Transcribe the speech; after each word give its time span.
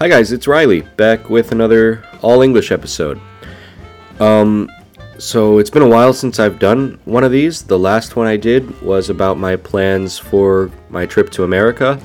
Hi 0.00 0.08
guys, 0.08 0.32
it's 0.32 0.48
Reilly 0.48 0.80
back 0.80 1.30
with 1.30 1.52
another 1.52 2.04
all 2.20 2.42
English 2.42 2.72
episode. 2.72 3.20
Um, 4.18 4.68
so 5.18 5.58
it's 5.58 5.70
been 5.70 5.82
a 5.82 5.88
while 5.88 6.12
since 6.12 6.40
I've 6.40 6.58
done 6.58 6.98
one 7.04 7.22
of 7.22 7.30
these. 7.30 7.62
The 7.62 7.78
last 7.78 8.16
one 8.16 8.26
I 8.26 8.36
did 8.36 8.82
was 8.82 9.08
about 9.08 9.38
my 9.38 9.54
plans 9.54 10.18
for 10.18 10.72
my 10.90 11.06
trip 11.06 11.30
to 11.30 11.44
America. 11.44 12.00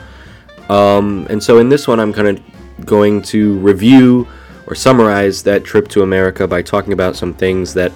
Um, 0.69 1.25
and 1.31 1.41
so 1.41 1.57
in 1.57 1.67
this 1.67 1.87
one, 1.87 1.99
I'm 1.99 2.13
kind 2.13 2.27
of 2.27 2.85
going 2.85 3.23
to 3.23 3.57
review 3.57 4.27
or 4.67 4.75
summarize 4.75 5.41
that 5.43 5.63
trip 5.63 5.87
to 5.87 6.03
America 6.03 6.47
by 6.47 6.61
talking 6.61 6.93
about 6.93 7.15
some 7.15 7.33
things 7.33 7.73
that 7.73 7.91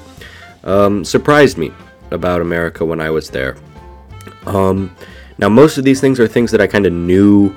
um, 0.63 1.05
surprised 1.05 1.59
me 1.59 1.71
about 2.09 2.41
America 2.41 2.83
when 2.83 2.99
I 2.99 3.11
was 3.11 3.29
there. 3.29 3.57
Um, 4.47 4.95
now, 5.37 5.49
most 5.49 5.77
of 5.77 5.83
these 5.83 6.01
things 6.01 6.19
are 6.19 6.27
things 6.27 6.49
that 6.49 6.61
I 6.61 6.65
kind 6.65 6.87
of 6.87 6.93
knew 6.93 7.55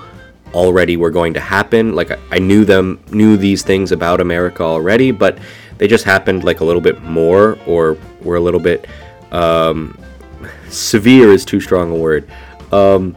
already 0.55 0.97
were 0.97 1.11
going 1.11 1.35
to 1.35 1.41
happen. 1.41 1.95
Like 1.95 2.11
I, 2.31 2.39
knew 2.39 2.65
them, 2.65 3.01
knew 3.11 3.37
these 3.37 3.63
things 3.63 3.93
about 3.93 4.21
America 4.21 4.63
already, 4.63 5.11
but 5.11 5.39
they 5.79 5.87
just 5.87 6.05
happened 6.05 6.45
like 6.45 6.61
a 6.61 6.65
little 6.65 6.81
bit 6.81 7.03
more, 7.03 7.59
or 7.67 7.97
were 8.23 8.37
a 8.37 8.41
little 8.41 8.61
bit 8.61 8.87
um, 9.33 9.99
severe 10.69 11.33
is 11.33 11.45
too 11.45 11.61
strong 11.61 11.91
a 11.91 11.97
word. 11.97 12.29
Um, 12.73 13.17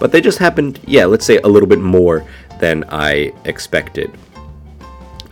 but 0.00 0.12
they 0.12 0.20
just 0.20 0.38
happened, 0.38 0.80
yeah, 0.86 1.04
let's 1.06 1.24
say 1.24 1.38
a 1.38 1.48
little 1.48 1.68
bit 1.68 1.80
more 1.80 2.24
than 2.60 2.84
I 2.88 3.32
expected. 3.44 4.16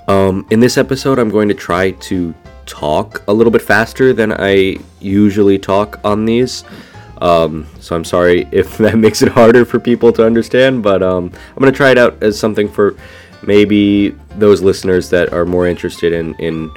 Um, 0.08 0.46
in 0.50 0.60
this 0.60 0.76
episode, 0.76 1.18
I'm 1.18 1.30
going 1.30 1.48
to 1.48 1.54
try 1.54 1.92
to 1.92 2.34
talk 2.66 3.22
a 3.28 3.32
little 3.32 3.50
bit 3.50 3.62
faster 3.62 4.12
than 4.12 4.32
I 4.32 4.76
usually 5.00 5.58
talk 5.58 6.00
on 6.04 6.24
these. 6.24 6.64
Um, 7.20 7.66
so 7.80 7.96
I'm 7.96 8.04
sorry 8.04 8.48
if 8.52 8.76
that 8.78 8.96
makes 8.96 9.22
it 9.22 9.28
harder 9.28 9.64
for 9.64 9.78
people 9.78 10.12
to 10.14 10.24
understand, 10.24 10.82
but 10.82 11.02
um, 11.02 11.32
I'm 11.34 11.60
going 11.60 11.72
to 11.72 11.76
try 11.76 11.90
it 11.90 11.98
out 11.98 12.22
as 12.22 12.38
something 12.38 12.68
for 12.68 12.96
maybe 13.42 14.10
those 14.36 14.62
listeners 14.62 15.10
that 15.10 15.32
are 15.32 15.44
more 15.44 15.66
interested 15.66 16.12
in, 16.12 16.34
in 16.34 16.70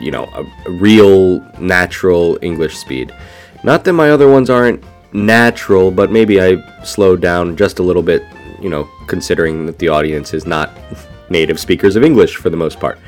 you 0.00 0.10
know, 0.10 0.24
a, 0.34 0.44
a 0.66 0.72
real 0.72 1.40
natural 1.58 2.38
English 2.42 2.76
speed. 2.76 3.14
Not 3.62 3.84
that 3.84 3.92
my 3.92 4.10
other 4.10 4.28
ones 4.28 4.50
aren't 4.50 4.84
natural, 5.12 5.90
but 5.90 6.10
maybe 6.10 6.40
I 6.40 6.56
slowed 6.82 7.20
down 7.20 7.56
just 7.56 7.78
a 7.78 7.82
little 7.82 8.02
bit, 8.02 8.22
you 8.60 8.68
know, 8.68 8.88
considering 9.06 9.66
that 9.66 9.78
the 9.78 9.88
audience 9.88 10.34
is 10.34 10.46
not 10.46 10.76
native 11.30 11.58
speakers 11.58 11.96
of 11.96 12.04
English 12.04 12.36
for 12.36 12.50
the 12.50 12.56
most 12.56 12.80
part. 12.80 12.98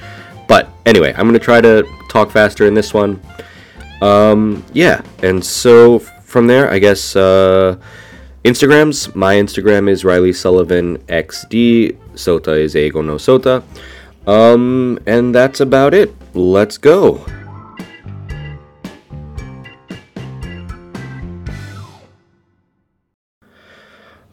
But 0.48 0.68
anyway, 0.86 1.12
I'm 1.12 1.26
going 1.26 1.34
to 1.34 1.38
try 1.38 1.60
to 1.60 1.84
talk 2.08 2.30
faster 2.30 2.66
in 2.66 2.74
this 2.74 2.94
one. 2.94 3.20
Um, 4.00 4.64
yeah, 4.72 5.02
and 5.22 5.44
so 5.44 6.02
from 6.36 6.48
there, 6.48 6.70
I 6.70 6.78
guess 6.78 7.16
uh, 7.16 7.78
Instagrams. 8.44 9.14
My 9.14 9.36
Instagram 9.36 9.88
is 9.88 10.04
Reilly 10.04 10.34
Sullivan 10.34 10.98
XD. 11.08 11.96
Sota 12.12 12.58
is 12.58 12.74
Eigo 12.74 13.02
no 13.02 13.14
Sota. 13.14 13.62
Um, 14.26 14.98
and 15.06 15.34
that's 15.34 15.60
about 15.60 15.94
it. 15.94 16.14
Let's 16.34 16.76
go. 16.76 17.24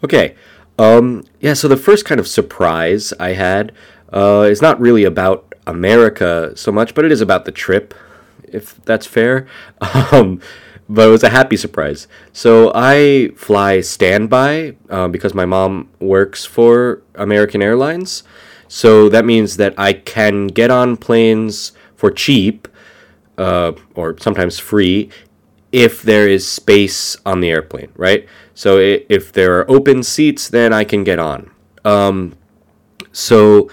Okay. 0.03 0.35
Um, 0.77 1.23
yeah, 1.39 1.53
so 1.53 1.69
the 1.69 1.77
first 1.77 2.03
kind 2.03 2.19
of 2.19 2.27
surprise 2.27 3.13
I 3.17 3.29
had 3.29 3.71
uh, 4.11 4.45
is 4.49 4.61
not 4.61 4.77
really 4.77 5.05
about 5.05 5.55
America 5.65 6.51
so 6.57 6.69
much, 6.69 6.95
but 6.95 7.05
it 7.05 7.13
is 7.13 7.21
about 7.21 7.45
the 7.45 7.53
trip, 7.53 7.93
if 8.43 8.83
that's 8.83 9.07
fair. 9.07 9.47
Um, 10.11 10.41
but 10.89 11.07
it 11.07 11.11
was 11.11 11.23
a 11.23 11.29
happy 11.29 11.57
surprise. 11.57 12.07
So 12.31 12.71
I 12.75 13.29
fly 13.35 13.81
standby 13.81 14.75
uh, 14.89 15.07
because 15.07 15.33
my 15.33 15.45
mom 15.45 15.89
works 15.99 16.45
for 16.45 17.01
American 17.15 17.61
Airlines. 17.61 18.23
So 18.67 19.09
that 19.09 19.25
means 19.25 19.57
that 19.57 19.73
I 19.77 19.93
can 19.93 20.47
get 20.47 20.71
on 20.71 20.97
planes 20.97 21.73
for 21.95 22.11
cheap 22.11 22.67
uh, 23.37 23.73
or 23.95 24.17
sometimes 24.19 24.59
free 24.59 25.09
if 25.71 26.03
there 26.03 26.27
is 26.27 26.47
space 26.47 27.17
on 27.25 27.39
the 27.39 27.49
airplane, 27.49 27.91
right? 27.95 28.27
So 28.53 28.77
if 28.77 29.31
there 29.31 29.59
are 29.59 29.69
open 29.69 30.03
seats, 30.03 30.47
then 30.47 30.71
I 30.71 30.83
can 30.83 31.03
get 31.03 31.17
on. 31.17 31.49
Um, 31.83 32.35
so 33.11 33.69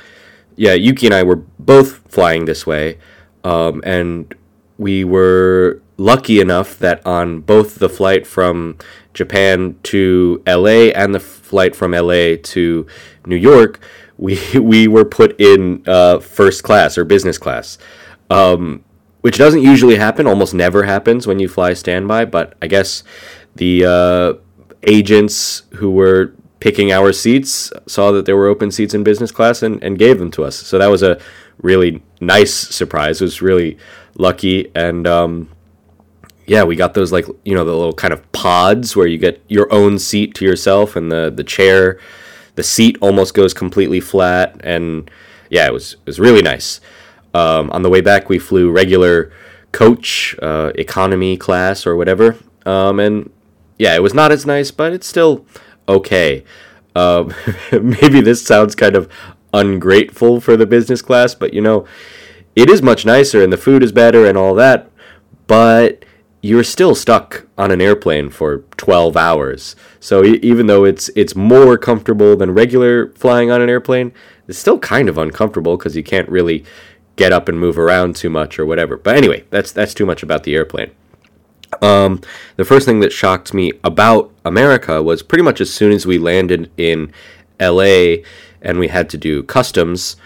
yeah, 0.57 0.75
Yuki 0.75 1.07
and 1.07 1.15
I 1.15 1.23
were 1.23 1.37
both 1.59 2.01
flying 2.11 2.45
this 2.45 2.67
way, 2.67 2.99
um, 3.45 3.83
and 3.85 4.35
we 4.79 5.05
were 5.05 5.81
lucky 6.01 6.41
enough 6.41 6.79
that 6.79 7.07
on 7.07 7.41
both 7.41 7.75
the 7.75 7.89
flight 7.89 8.27
from 8.27 8.79
Japan 9.13 9.79
to 9.83 10.43
LA 10.47 10.89
and 10.95 11.15
the 11.15 11.21
flight 11.21 11.77
from 11.77 11.93
LA 11.93 12.37
to 12.43 12.87
New 13.27 13.37
York, 13.37 13.79
we 14.17 14.41
we 14.59 14.89
were 14.89 15.05
put 15.05 15.39
in 15.39 15.85
uh, 15.87 16.19
first 16.19 16.63
class 16.63 16.97
or 16.97 17.05
business 17.05 17.37
class, 17.37 17.79
um, 18.31 18.83
which 19.21 19.37
doesn't 19.37 19.63
usually 19.63 19.97
happen. 19.97 20.27
Almost 20.27 20.55
never 20.55 20.85
happens 20.85 21.27
when 21.27 21.39
you 21.39 21.49
fly 21.49 21.75
standby. 21.75 22.25
But 22.25 22.57
I 22.63 22.67
guess 22.67 23.05
the 23.57 23.85
uh, 23.85 24.33
agents 24.85 25.65
who 25.75 25.91
were 25.91 26.35
picking 26.61 26.93
our 26.93 27.13
seats 27.13 27.73
saw 27.87 28.11
that 28.13 28.25
there 28.25 28.37
were 28.37 28.49
open 28.49 28.71
seats 28.71 28.95
in 28.95 29.03
business 29.03 29.33
class 29.33 29.63
and, 29.63 29.83
and 29.85 29.99
gave 29.99 30.19
them 30.19 30.31
to 30.31 30.45
us. 30.45 30.57
So 30.57 30.79
that 30.79 30.89
was 30.89 31.03
a 31.03 31.21
really 31.59 32.03
nice 32.21 32.55
surprise. 32.55 33.21
It 33.21 33.25
was 33.25 33.43
really 33.43 33.77
lucky 34.17 34.71
and. 34.75 35.07
Um, 35.07 35.51
yeah, 36.51 36.65
we 36.65 36.75
got 36.75 36.95
those 36.95 37.13
like 37.13 37.27
you 37.45 37.55
know 37.55 37.65
the 37.65 37.73
little 37.73 37.93
kind 37.93 38.13
of 38.13 38.33
pods 38.33 38.97
where 38.97 39.07
you 39.07 39.19
get 39.19 39.41
your 39.47 39.73
own 39.73 40.01
seat 40.01 40.35
to 40.35 40.45
yourself, 40.45 40.97
and 40.97 41.13
the 41.13 41.31
the 41.31 41.45
chair, 41.45 42.01
the 42.57 42.65
seat 42.65 42.99
almost 43.01 43.35
goes 43.35 43.55
completely 43.55 44.01
flat, 44.01 44.61
and 44.65 45.09
yeah, 45.49 45.69
it 45.69 45.73
was 45.73 45.93
it 45.93 46.07
was 46.07 46.19
really 46.19 46.43
nice. 46.43 46.81
Um, 47.35 47.71
on 47.71 47.83
the 47.83 47.89
way 47.89 48.01
back, 48.01 48.29
we 48.29 48.41
flew 48.41 48.69
regular 48.73 49.31
coach, 49.71 50.35
uh, 50.43 50.73
economy 50.75 51.37
class 51.37 51.87
or 51.87 51.95
whatever, 51.95 52.37
um, 52.67 52.99
and 52.99 53.31
yeah, 53.79 53.95
it 53.95 54.03
was 54.03 54.13
not 54.13 54.33
as 54.33 54.45
nice, 54.45 54.73
but 54.73 54.93
it's 54.93 55.07
still 55.07 55.47
okay. 55.89 56.43
Um, 56.97 57.33
maybe 57.73 58.21
this 58.21 58.45
sounds 58.45 58.75
kind 58.75 58.97
of 58.97 59.09
ungrateful 59.55 60.41
for 60.41 60.57
the 60.57 60.67
business 60.67 61.01
class, 61.01 61.33
but 61.33 61.55
you 61.55 61.61
know, 61.61 61.87
it 62.57 62.69
is 62.69 62.83
much 62.83 63.07
nicer 63.07 63.41
and 63.41 63.53
the 63.53 63.57
food 63.57 63.85
is 63.85 63.93
better 63.93 64.27
and 64.27 64.37
all 64.37 64.57
that, 64.57 64.91
but 65.47 66.05
you're 66.43 66.65
still 66.65 66.95
stuck 66.95 67.47
on 67.59 67.71
an 67.71 67.81
airplane 67.81 68.31
for 68.31 68.59
12 68.77 69.17
hours. 69.17 69.77
So 70.01 70.25
e- 70.25 70.41
even 70.43 70.67
though 70.67 70.85
it's 70.85 71.11
it's 71.15 71.37
more 71.37 71.77
comfortable 71.77 72.37
than 72.37 72.53
regular 72.53 73.11
flying 73.13 73.51
on 73.51 73.61
an 73.61 73.69
airplane, 73.69 74.13
it's 74.49 74.59
still 74.59 74.79
kind 74.79 75.09
of 75.09 75.19
uncomfortable 75.19 75.77
because 75.77 75.97
you 75.97 76.03
can't 76.03 76.29
really 76.29 76.65
get 77.17 77.33
up 77.33 77.49
and 77.49 77.61
move 77.61 77.79
around 77.79 78.17
too 78.17 78.31
much 78.31 78.59
or 78.59 78.65
whatever. 78.65 78.97
But 78.97 79.17
anyway, 79.17 79.45
that's 79.51 79.73
that's 79.73 79.95
too 79.95 80.07
much 80.07 80.23
about 80.23 80.45
the 80.45 80.55
airplane. 80.55 80.91
Um, 81.83 82.21
the 82.57 82.65
first 82.65 82.87
thing 82.87 83.01
that 83.01 83.13
shocked 83.13 83.55
me 83.55 83.73
about 83.85 84.33
America 84.45 85.03
was 85.03 85.23
pretty 85.23 85.45
much 85.45 85.61
as 85.61 85.73
soon 85.73 85.93
as 85.93 86.07
we 86.07 86.19
landed 86.19 86.71
in 86.77 87.13
LA 87.61 88.25
and 88.63 88.79
we 88.79 88.89
had 88.89 89.09
to 89.11 89.19
do 89.19 89.43
customs, 89.43 90.17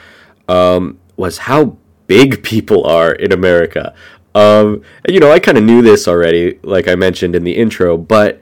um, 0.48 0.98
was 1.16 1.38
how 1.38 1.76
big 2.06 2.42
people 2.52 2.84
are 2.84 3.12
in 3.12 3.32
America. 3.32 3.94
Um, 4.34 4.82
you 5.08 5.20
know, 5.20 5.30
I 5.30 5.38
kind 5.38 5.56
of 5.56 5.64
knew 5.64 5.80
this 5.82 6.08
already, 6.08 6.58
like 6.62 6.88
I 6.88 6.94
mentioned 6.96 7.36
in 7.36 7.44
the 7.44 7.56
intro, 7.56 7.96
but 7.96 8.40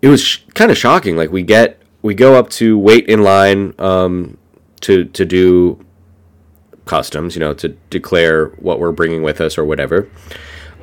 it 0.00 0.08
was 0.08 0.22
sh- 0.22 0.40
kind 0.54 0.70
of 0.70 0.78
shocking. 0.78 1.16
Like 1.16 1.30
we 1.30 1.42
get, 1.42 1.80
we 2.02 2.14
go 2.14 2.36
up 2.36 2.50
to 2.50 2.78
wait 2.78 3.06
in 3.06 3.22
line 3.22 3.74
um, 3.78 4.38
to 4.82 5.04
to 5.06 5.24
do 5.24 5.84
customs, 6.84 7.34
you 7.34 7.40
know, 7.40 7.54
to 7.54 7.68
declare 7.90 8.48
what 8.58 8.80
we're 8.80 8.92
bringing 8.92 9.22
with 9.22 9.40
us 9.40 9.58
or 9.58 9.64
whatever. 9.64 10.08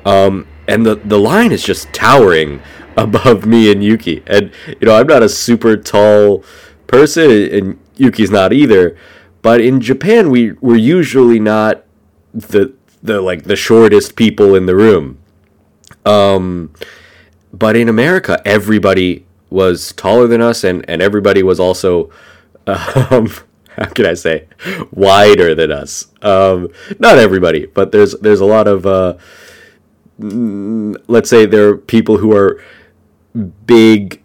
Um, 0.04 0.46
and 0.68 0.86
the 0.86 0.96
the 0.96 1.18
line 1.18 1.52
is 1.52 1.62
just 1.62 1.92
towering 1.92 2.62
above 2.96 3.46
me 3.46 3.70
and 3.70 3.82
Yuki. 3.82 4.22
And 4.26 4.52
you 4.66 4.86
know, 4.86 4.96
I'm 4.96 5.06
not 5.06 5.22
a 5.22 5.28
super 5.28 5.76
tall 5.76 6.44
person, 6.86 7.30
and 7.30 7.78
Yuki's 7.96 8.30
not 8.30 8.52
either. 8.52 8.96
But 9.42 9.60
in 9.60 9.80
Japan, 9.80 10.30
we 10.30 10.52
we're 10.52 10.76
usually 10.76 11.38
not 11.38 11.84
the 12.32 12.74
the 13.06 13.20
like 13.20 13.44
the 13.44 13.56
shortest 13.56 14.16
people 14.16 14.54
in 14.54 14.66
the 14.66 14.76
room. 14.76 15.18
Um, 16.04 16.72
but 17.52 17.76
in 17.76 17.88
America, 17.88 18.40
everybody 18.44 19.26
was 19.50 19.92
taller 19.92 20.26
than 20.26 20.40
us, 20.40 20.64
and 20.64 20.84
and 20.88 21.00
everybody 21.00 21.42
was 21.42 21.58
also, 21.58 22.10
um, 22.66 23.30
how 23.76 23.86
can 23.94 24.06
I 24.06 24.14
say, 24.14 24.46
wider 24.90 25.54
than 25.54 25.72
us. 25.72 26.08
Um, 26.22 26.68
not 26.98 27.18
everybody, 27.18 27.66
but 27.66 27.92
there's 27.92 28.14
there's 28.20 28.40
a 28.40 28.46
lot 28.46 28.68
of, 28.68 28.86
uh, 28.86 29.16
let's 30.18 31.30
say 31.30 31.46
there 31.46 31.68
are 31.68 31.76
people 31.76 32.18
who 32.18 32.36
are 32.36 32.62
big. 33.66 34.22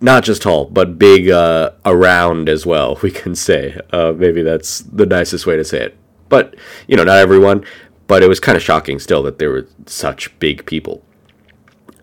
Not 0.00 0.22
just 0.22 0.42
tall, 0.42 0.66
but 0.66 0.98
big 0.98 1.30
uh, 1.30 1.70
around 1.86 2.48
as 2.50 2.66
well. 2.66 2.98
We 3.02 3.10
can 3.10 3.34
say 3.34 3.80
uh, 3.90 4.12
maybe 4.14 4.42
that's 4.42 4.80
the 4.80 5.06
nicest 5.06 5.46
way 5.46 5.56
to 5.56 5.64
say 5.64 5.86
it 5.86 5.96
but 6.28 6.54
you 6.86 6.96
know, 6.96 7.04
not 7.04 7.18
everyone. 7.18 7.64
But 8.06 8.22
it 8.22 8.28
was 8.28 8.38
kind 8.38 8.54
of 8.54 8.62
shocking 8.62 8.98
still 8.98 9.22
that 9.22 9.38
there 9.38 9.50
were 9.50 9.66
such 9.86 10.38
big 10.38 10.66
people. 10.66 11.02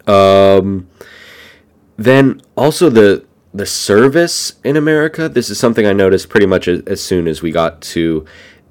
Um, 0.08 0.90
then 1.98 2.42
also 2.58 2.90
the 2.90 3.26
the 3.54 3.66
service 3.66 4.54
in 4.64 4.78
America. 4.78 5.28
This 5.30 5.50
is 5.50 5.60
something 5.60 5.86
I 5.86 5.94
noticed 5.94 6.30
pretty 6.30 6.46
much 6.46 6.68
as, 6.68 6.82
as 6.82 7.04
soon 7.04 7.28
as 7.28 7.42
we 7.42 7.52
got 7.52 7.82
to 7.82 8.26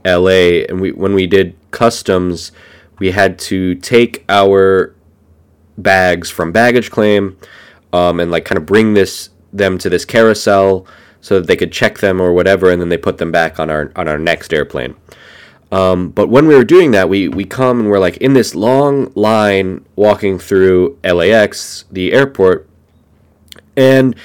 LA, 0.04 0.64
and 0.68 0.80
we 0.80 0.92
when 0.92 1.14
we 1.14 1.26
did 1.26 1.56
customs, 1.70 2.52
we 2.98 3.10
had 3.10 3.38
to 3.40 3.74
take 3.76 4.24
our 4.28 4.94
bags 5.76 6.30
from 6.30 6.52
baggage 6.52 6.90
claim, 6.90 7.36
um, 7.92 8.20
and 8.20 8.30
like 8.30 8.44
kind 8.44 8.58
of 8.58 8.66
bring 8.66 8.94
this 8.94 9.30
them 9.52 9.78
to 9.78 9.90
this 9.90 10.04
carousel 10.04 10.86
so 11.20 11.38
that 11.38 11.46
they 11.46 11.56
could 11.56 11.72
check 11.72 11.98
them 11.98 12.20
or 12.20 12.32
whatever, 12.32 12.70
and 12.70 12.80
then 12.80 12.88
they 12.88 12.96
put 12.96 13.18
them 13.18 13.30
back 13.30 13.60
on 13.60 13.70
our 13.70 13.92
on 13.96 14.08
our 14.08 14.18
next 14.18 14.52
airplane. 14.52 14.96
Um, 15.72 16.10
but 16.10 16.28
when 16.28 16.46
we 16.46 16.54
were 16.54 16.64
doing 16.64 16.90
that, 16.92 17.08
we 17.08 17.28
we 17.28 17.44
come 17.44 17.80
and 17.80 17.90
we're 17.90 18.00
like 18.00 18.16
in 18.16 18.32
this 18.32 18.54
long 18.54 19.12
line 19.14 19.84
walking 19.94 20.38
through 20.38 20.98
LAX, 21.04 21.84
the 21.90 22.12
airport, 22.12 22.68
and 23.76 24.16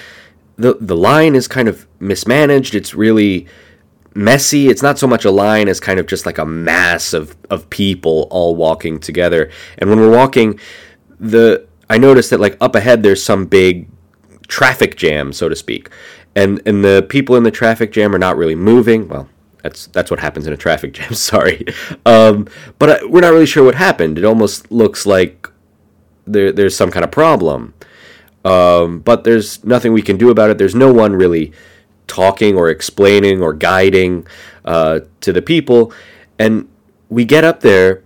the 0.58 0.78
the 0.82 0.96
line 0.96 1.36
is 1.36 1.48
kind 1.48 1.68
of 1.68 1.88
mismanaged. 2.00 2.74
It's 2.74 2.96
really 2.96 3.48
messy. 4.16 4.70
It's 4.70 4.82
not 4.82 4.98
so 4.98 5.08
much 5.08 5.26
a 5.26 5.32
line 5.32 5.68
as 5.68 5.80
kind 5.80 6.00
of 6.00 6.08
just 6.08 6.26
like 6.26 6.38
a 6.38 6.46
mass 6.46 7.14
of, 7.14 7.36
of 7.50 7.70
people 7.70 8.28
all 8.32 8.56
walking 8.56 8.98
together. 8.98 9.52
And 9.78 9.90
when 9.90 10.00
we're 10.00 10.16
walking, 10.16 10.60
the 11.20 11.68
I 11.90 11.98
noticed 11.98 12.32
that 12.32 12.40
like 12.40 12.58
up 12.60 12.76
ahead 12.76 13.04
there's 13.04 13.22
some 13.22 13.46
big 13.46 13.88
traffic 14.48 14.96
jam, 14.96 15.34
so 15.34 15.50
to 15.50 15.56
speak. 15.56 15.90
And 16.36 16.62
and 16.66 16.84
the 16.84 17.06
people 17.08 17.36
in 17.36 17.44
the 17.44 17.52
traffic 17.52 17.92
jam 17.92 18.16
are 18.16 18.20
not 18.20 18.38
really 18.38 18.56
moving. 18.56 19.08
Well, 19.08 19.30
that's 19.66 19.88
that's 19.88 20.12
what 20.12 20.20
happens 20.20 20.46
in 20.46 20.54
a 20.54 20.58
traffic 20.58 20.94
jam. 20.94 21.14
Sorry, 21.32 21.66
um, 22.06 22.48
but 22.78 22.90
I, 22.90 23.06
we're 23.06 23.22
not 23.22 23.34
really 23.34 23.48
sure 23.48 23.64
what 23.64 23.74
happened. 23.74 24.20
It 24.20 24.24
almost 24.24 24.72
looks 24.72 25.08
like 25.08 25.50
there 26.26 26.52
there's 26.52 26.76
some 26.76 26.92
kind 26.92 27.04
of 27.04 27.10
problem. 27.10 27.74
Um, 28.46 29.00
but 29.00 29.24
there's 29.24 29.64
nothing 29.66 29.92
we 29.92 30.04
can 30.04 30.18
do 30.18 30.30
about 30.30 30.52
it. 30.52 30.60
There's 30.60 30.76
no 30.76 30.94
one 30.94 31.16
really 31.16 31.52
talking 32.06 32.56
or 32.56 32.70
explaining 32.70 33.42
or 33.42 33.54
guiding 33.54 34.28
uh, 34.66 35.00
to 35.22 35.34
the 35.34 35.42
people. 35.42 35.92
And 36.38 36.70
we 37.10 37.26
get 37.26 37.44
up 37.44 37.62
there, 37.62 38.04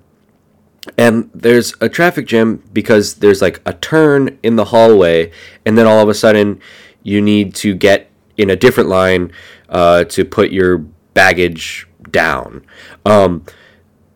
and 0.98 1.30
there's 1.34 1.74
a 1.82 1.90
traffic 1.90 2.26
jam 2.26 2.64
because 2.72 3.16
there's 3.16 3.42
like 3.42 3.62
a 3.66 3.74
turn 3.74 4.40
in 4.44 4.56
the 4.56 4.66
hallway, 4.66 5.34
and 5.66 5.78
then 5.78 5.86
all 5.86 6.00
of 6.00 6.08
a 6.08 6.14
sudden 6.14 6.62
you 7.04 7.20
need 7.20 7.54
to 7.56 7.76
get 7.76 8.10
in 8.38 8.50
a 8.50 8.56
different 8.56 8.88
line 8.88 9.34
uh, 9.68 10.06
to 10.06 10.24
put 10.24 10.52
your 10.52 10.86
baggage 11.14 11.88
down. 12.12 12.66
Um, 13.06 13.46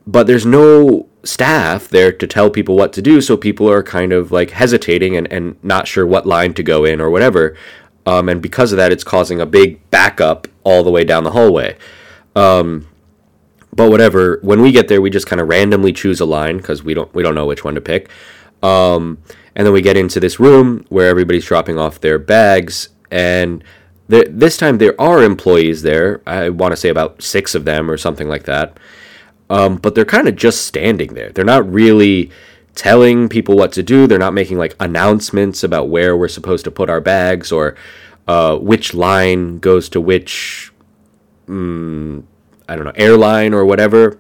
but 0.06 0.28
there's 0.28 0.46
no 0.46 1.08
staff 1.24 1.88
there 1.88 2.12
to 2.12 2.28
tell 2.28 2.50
people 2.50 2.76
what 2.76 2.94
to 2.94 3.02
do, 3.02 3.22
so 3.22 3.38
people 3.38 3.70
are 3.70 3.84
kind 3.84 4.12
of 4.12 4.32
like 4.32 4.52
hesitating 4.52 5.16
and, 5.16 5.32
and 5.32 5.64
not 5.64 5.88
sure 5.88 6.06
what 6.06 6.26
line 6.26 6.54
to 6.56 6.64
go 6.64 6.86
in 6.86 7.00
or 7.00 7.10
whatever. 7.10 7.56
Um, 8.06 8.28
and 8.28 8.42
because 8.42 8.74
of 8.74 8.78
that, 8.78 8.92
it's 8.92 9.04
causing 9.04 9.40
a 9.40 9.46
big 9.46 9.90
backup 9.90 10.48
all 10.64 10.84
the 10.84 10.92
way 10.92 11.04
down 11.06 11.24
the 11.24 11.32
hallway. 11.32 11.78
Um, 12.36 12.88
but 13.72 13.90
whatever, 13.90 14.40
when 14.44 14.62
we 14.62 14.72
get 14.72 14.88
there, 14.88 15.02
we 15.02 15.10
just 15.10 15.28
kind 15.28 15.42
of 15.42 15.48
randomly 15.48 15.94
choose 15.94 16.20
a 16.20 16.26
line 16.26 16.58
because 16.58 16.84
we 16.84 16.94
don't 16.94 17.14
we 17.14 17.24
don't 17.24 17.36
know 17.36 17.46
which 17.46 17.64
one 17.64 17.76
to 17.76 17.82
pick. 17.82 18.10
Um, 18.62 19.20
and 19.56 19.66
then 19.66 19.74
we 19.74 19.82
get 19.82 19.98
into 19.98 20.20
this 20.20 20.40
room 20.40 20.86
where 20.90 21.10
everybody's 21.10 21.46
dropping 21.46 21.78
off 21.78 22.02
their 22.02 22.20
bags, 22.20 22.90
and 23.10 23.64
there, 24.08 24.26
this 24.26 24.58
time 24.58 24.78
there 24.78 25.00
are 25.00 25.24
employees 25.24 25.82
there. 25.82 26.22
I 26.28 26.50
want 26.50 26.72
to 26.72 26.78
say 26.78 26.90
about 26.90 27.22
six 27.22 27.56
of 27.56 27.66
them 27.66 27.90
or 27.90 27.98
something 27.98 28.28
like 28.28 28.44
that. 28.44 28.78
Um, 29.50 29.78
but 29.78 29.96
they're 29.96 30.06
kind 30.06 30.28
of 30.28 30.36
just 30.36 30.66
standing 30.66 31.14
there. 31.14 31.30
They're 31.30 31.46
not 31.46 31.72
really 31.72 32.32
telling 32.76 33.30
people 33.30 33.56
what 33.56 33.72
to 33.74 33.84
do. 33.84 34.08
They're 34.08 34.18
not 34.18 34.34
making 34.34 34.58
like 34.58 34.76
announcements 34.80 35.64
about 35.64 35.90
where 35.90 36.18
we're 36.18 36.28
supposed 36.28 36.66
to 36.66 36.72
put 36.72 36.90
our 36.90 37.02
bags 37.02 37.52
or 37.52 37.76
uh, 38.28 38.58
which 38.58 38.94
line 38.94 39.60
goes 39.60 39.90
to 39.90 40.02
which, 40.02 40.72
um, 41.48 42.28
I 42.68 42.76
don't 42.76 42.86
know, 42.86 42.94
airline 42.96 43.54
or 43.54 43.66
whatever. 43.66 44.20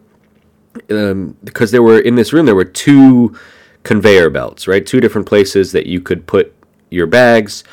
Um, 0.89 1.38
because 1.44 1.71
there 1.71 1.83
were 1.83 2.00
in 2.00 2.15
this 2.15 2.33
room, 2.33 2.45
there 2.45 2.56
were 2.56 2.65
two 2.65 3.38
conveyor 3.83 4.30
belts, 4.30 4.68
right? 4.68 4.85
Two 4.85 5.00
different 5.00 5.27
places 5.27 5.71
that 5.71 5.85
you 5.85 6.01
could 6.01 6.25
put 6.25 6.53
your 6.89 7.07
bags. 7.07 7.63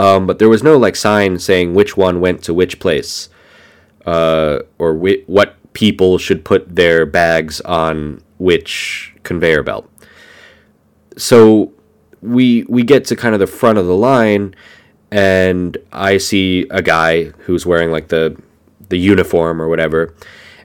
Um, 0.00 0.26
but 0.26 0.38
there 0.38 0.48
was 0.48 0.62
no 0.62 0.78
like 0.78 0.96
sign 0.96 1.38
saying 1.38 1.74
which 1.74 1.94
one 1.94 2.20
went 2.20 2.42
to 2.44 2.54
which 2.54 2.80
place 2.80 3.28
uh, 4.06 4.60
or 4.78 4.94
wh- 4.96 5.28
what 5.28 5.56
people 5.74 6.16
should 6.16 6.42
put 6.42 6.74
their 6.74 7.04
bags 7.04 7.60
on 7.60 8.22
which 8.38 9.14
conveyor 9.24 9.62
belt. 9.62 9.90
So 11.18 11.74
we 12.22 12.64
we 12.66 12.82
get 12.82 13.04
to 13.06 13.16
kind 13.16 13.34
of 13.34 13.40
the 13.40 13.46
front 13.46 13.76
of 13.76 13.86
the 13.86 13.94
line 13.94 14.54
and 15.10 15.76
I 15.92 16.16
see 16.16 16.66
a 16.70 16.80
guy 16.80 17.24
who's 17.44 17.66
wearing 17.66 17.90
like 17.90 18.08
the 18.08 18.40
the 18.88 18.98
uniform 18.98 19.60
or 19.60 19.68
whatever 19.68 20.14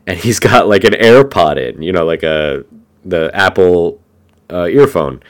and 0.08 0.18
he's 0.18 0.40
got 0.52 0.70
like 0.70 0.86
an 0.86 0.94
AirPod 0.94 1.58
in, 1.58 1.82
you 1.82 1.92
know, 1.92 2.06
like 2.06 2.24
a 2.24 2.64
the 3.04 3.32
Apple 3.34 4.00
uh, 4.50 4.68
earphone. 4.68 5.22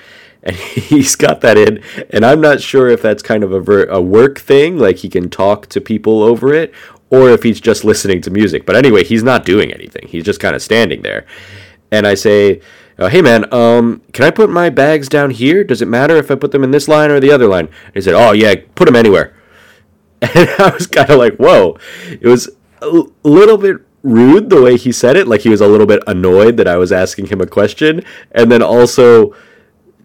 And 0.45 0.55
he's 0.55 1.15
got 1.15 1.41
that 1.41 1.57
in, 1.57 1.81
and 2.11 2.25
I'm 2.25 2.39
not 2.39 2.61
sure 2.61 2.87
if 2.87 3.01
that's 3.01 3.23
kind 3.23 3.43
of 3.43 3.51
a, 3.51 3.59
ver- 3.59 3.85
a 3.85 4.01
work 4.01 4.39
thing, 4.39 4.77
like 4.77 4.97
he 4.97 5.09
can 5.09 5.29
talk 5.29 5.67
to 5.67 5.81
people 5.81 6.21
over 6.21 6.53
it, 6.53 6.73
or 7.09 7.29
if 7.29 7.43
he's 7.43 7.59
just 7.59 7.83
listening 7.83 8.21
to 8.21 8.29
music. 8.29 8.65
But 8.65 8.75
anyway, 8.75 9.03
he's 9.03 9.23
not 9.23 9.45
doing 9.45 9.73
anything. 9.73 10.07
He's 10.07 10.23
just 10.23 10.39
kind 10.39 10.55
of 10.55 10.61
standing 10.61 11.01
there. 11.01 11.25
And 11.91 12.05
I 12.05 12.13
say, 12.13 12.61
oh, 12.99 13.07
"Hey 13.07 13.21
man, 13.21 13.51
um, 13.53 14.01
can 14.13 14.25
I 14.25 14.31
put 14.31 14.49
my 14.49 14.69
bags 14.69 15.09
down 15.09 15.31
here? 15.31 15.63
Does 15.63 15.81
it 15.81 15.87
matter 15.87 16.17
if 16.17 16.29
I 16.29 16.35
put 16.35 16.51
them 16.51 16.63
in 16.63 16.71
this 16.71 16.87
line 16.87 17.11
or 17.11 17.19
the 17.19 17.31
other 17.31 17.47
line?" 17.47 17.65
And 17.67 17.95
he 17.95 18.01
said, 18.01 18.15
"Oh 18.15 18.31
yeah, 18.31 18.55
put 18.75 18.85
them 18.85 18.95
anywhere." 18.95 19.33
And 20.21 20.49
I 20.57 20.69
was 20.69 20.87
kind 20.87 21.09
of 21.09 21.17
like, 21.17 21.35
"Whoa!" 21.37 21.77
It 22.09 22.27
was 22.27 22.49
a 22.81 23.03
little 23.23 23.57
bit 23.57 23.77
rude 24.03 24.49
the 24.49 24.61
way 24.61 24.77
he 24.77 24.91
said 24.91 25.17
it. 25.17 25.27
Like 25.27 25.41
he 25.41 25.49
was 25.49 25.61
a 25.61 25.67
little 25.67 25.87
bit 25.87 26.01
annoyed 26.07 26.57
that 26.57 26.67
I 26.67 26.77
was 26.77 26.91
asking 26.91 27.27
him 27.27 27.41
a 27.41 27.47
question, 27.47 28.03
and 28.31 28.51
then 28.51 28.61
also 28.61 29.35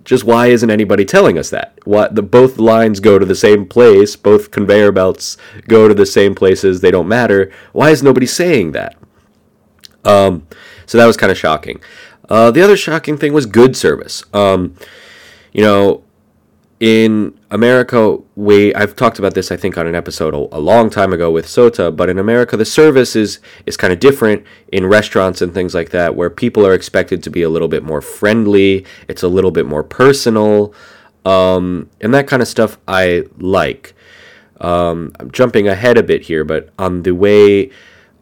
just 0.05 0.25
why 0.25 0.47
isn't 0.47 0.71
anybody 0.71 1.05
telling 1.05 1.39
us 1.39 1.51
that? 1.51 1.79
What 1.85 2.15
the 2.15 2.23
both 2.23 2.59
lines 2.59 3.01
go 3.01 3.19
to 3.19 3.27
the 3.27 3.35
same 3.35 3.67
place, 3.67 4.17
both 4.17 4.51
conveyor 4.51 4.93
belts 4.93 5.37
go 5.69 5.89
to 5.89 5.95
the 5.95 6.07
same 6.07 6.35
places, 6.35 6.81
they 6.81 6.91
don't 6.91 7.09
matter. 7.09 7.51
Why 7.73 7.91
is 7.91 8.03
nobody 8.03 8.27
saying 8.27 8.73
that? 8.73 8.97
Um, 10.05 10.47
so 10.87 10.99
that 10.99 11.07
was 11.07 11.17
kind 11.17 11.31
of 11.31 11.39
shocking. 11.39 11.81
Uh, 12.29 12.51
the 12.51 12.63
other 12.63 12.77
shocking 12.77 13.17
thing 13.17 13.33
was 13.33 13.47
good 13.47 13.77
service. 13.77 14.25
Um, 14.33 14.77
you 15.53 15.63
know, 15.63 16.05
in 16.79 17.39
America, 17.51 18.17
we 18.37 18.73
I've 18.75 18.95
talked 18.95 19.19
about 19.19 19.35
this 19.35 19.51
I 19.51 19.57
think 19.57 19.77
on 19.77 19.87
an 19.89 19.97
episode 19.97 20.35
a, 20.35 20.57
a, 20.57 20.61
long 20.61 20.89
time 20.89 21.13
ago 21.13 21.33
with 21.33 21.47
Sota, 21.47 21.95
but 21.95 22.09
in 22.09 22.19
America 22.19 22.57
the 22.57 22.65
service 22.65 23.17
is 23.17 23.41
is 23.67 23.77
kind 23.77 23.93
of 23.93 23.99
different 23.99 24.45
in 24.71 24.87
restaurants 24.87 25.43
and 25.43 25.53
things 25.53 25.75
like 25.75 25.91
that, 25.91 26.15
where 26.15 26.31
people 26.31 26.65
are 26.65 26.75
expected 26.75 27.25
to 27.25 27.31
be 27.31 27.43
a 27.43 27.49
little 27.49 27.67
bit 27.67 27.83
more 27.83 28.01
friendly. 28.01 28.87
It's 29.09 29.25
a 29.25 29.29
little 29.29 29.51
bit 29.51 29.67
more 29.67 29.83
personal, 29.83 30.73
um, 31.25 31.91
and 32.01 32.15
that 32.15 32.29
kind 32.29 32.41
of 32.41 32.47
stuff 32.47 32.79
I 32.87 33.25
like. 33.39 33.95
Um, 34.61 35.13
I'm 35.19 35.33
jumping 35.33 35.67
ahead 35.67 35.99
a 35.99 36.05
bit 36.05 36.23
here, 36.23 36.45
but 36.45 36.69
on 36.79 37.03
the 37.03 37.13
way 37.13 37.71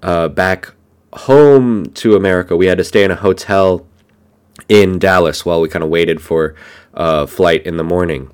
uh, 0.03 0.29
back 0.29 0.73
home 1.13 1.91
to 1.95 2.17
America, 2.17 2.57
we 2.57 2.67
had 2.67 2.79
to 2.79 2.85
stay 2.85 3.05
in 3.05 3.11
a 3.11 3.17
hotel 3.17 3.85
in 4.71 4.99
Dallas 4.99 5.45
while 5.45 5.61
we 5.61 5.69
kind 5.69 5.83
of 5.83 5.91
waited 5.91 6.23
for 6.23 6.55
a 6.95 7.01
uh, 7.01 7.27
flight 7.27 7.67
in 7.67 7.77
the 7.77 7.85
morning 7.85 8.31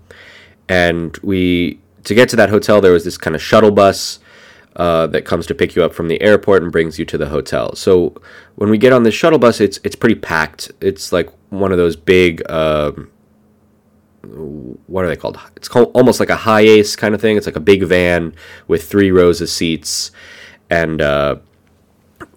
and 0.68 1.16
we 1.18 1.78
to 2.04 2.14
get 2.14 2.28
to 2.28 2.37
that 2.37 2.50
hotel 2.50 2.80
there 2.80 2.92
was 2.92 3.04
this 3.04 3.16
kind 3.16 3.35
of 3.35 3.42
shuttle 3.42 3.71
bus 3.71 4.18
uh, 4.76 5.06
that 5.06 5.25
comes 5.25 5.47
to 5.47 5.54
pick 5.54 5.76
you 5.76 5.85
up 5.85 5.94
from 5.94 6.09
the 6.09 6.21
airport 6.21 6.62
and 6.62 6.73
brings 6.73 6.99
you 6.99 7.04
to 7.04 7.16
the 7.16 7.28
hotel. 7.28 7.75
So 7.76 8.21
when 8.56 8.71
we 8.71 8.78
get 8.78 8.92
on 8.92 9.04
this 9.04 9.14
shuttle 9.14 9.38
bus, 9.38 9.61
it's 9.61 9.78
it's 9.85 9.94
pretty 9.94 10.16
packed. 10.16 10.73
It's 10.80 11.12
like 11.12 11.30
one 11.50 11.73
of 11.73 11.78
those 11.78 11.97
big. 11.97 12.49
Um, 12.50 13.11
what 14.87 15.04
are 15.04 15.09
they 15.09 15.16
called? 15.16 15.38
It's 15.54 15.68
called 15.68 15.92
almost 15.94 16.18
like 16.18 16.30
a 16.30 16.37
HiAce 16.37 16.97
kind 16.97 17.14
of 17.14 17.21
thing. 17.21 17.37
It's 17.37 17.47
like 17.47 17.56
a 17.56 17.61
big 17.61 17.85
van 17.85 18.35
with 18.66 18.88
three 18.88 19.11
rows 19.11 19.40
of 19.40 19.49
seats, 19.49 20.11
and 20.71 21.00
uh, 21.00 21.37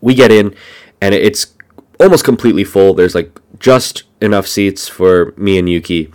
we 0.01 0.13
get 0.13 0.31
in, 0.31 0.53
and 1.01 1.15
it's 1.15 1.55
almost 2.00 2.24
completely 2.24 2.63
full. 2.63 2.93
There's 2.93 3.15
like 3.15 3.39
just 3.57 4.03
enough 4.22 4.46
seats 4.48 4.88
for 4.88 5.34
me 5.38 5.57
and 5.57 5.67
Yuki, 5.67 6.12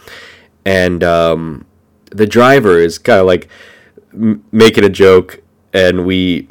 and 0.64 1.02
um, 1.02 1.64
the 2.12 2.26
driver 2.26 2.78
is 2.78 2.98
kind 2.98 3.20
of 3.20 3.26
like 3.26 3.48
m- 4.12 4.44
making 4.52 4.84
a 4.84 4.88
joke, 4.88 5.42
and 5.72 6.04
we 6.04 6.48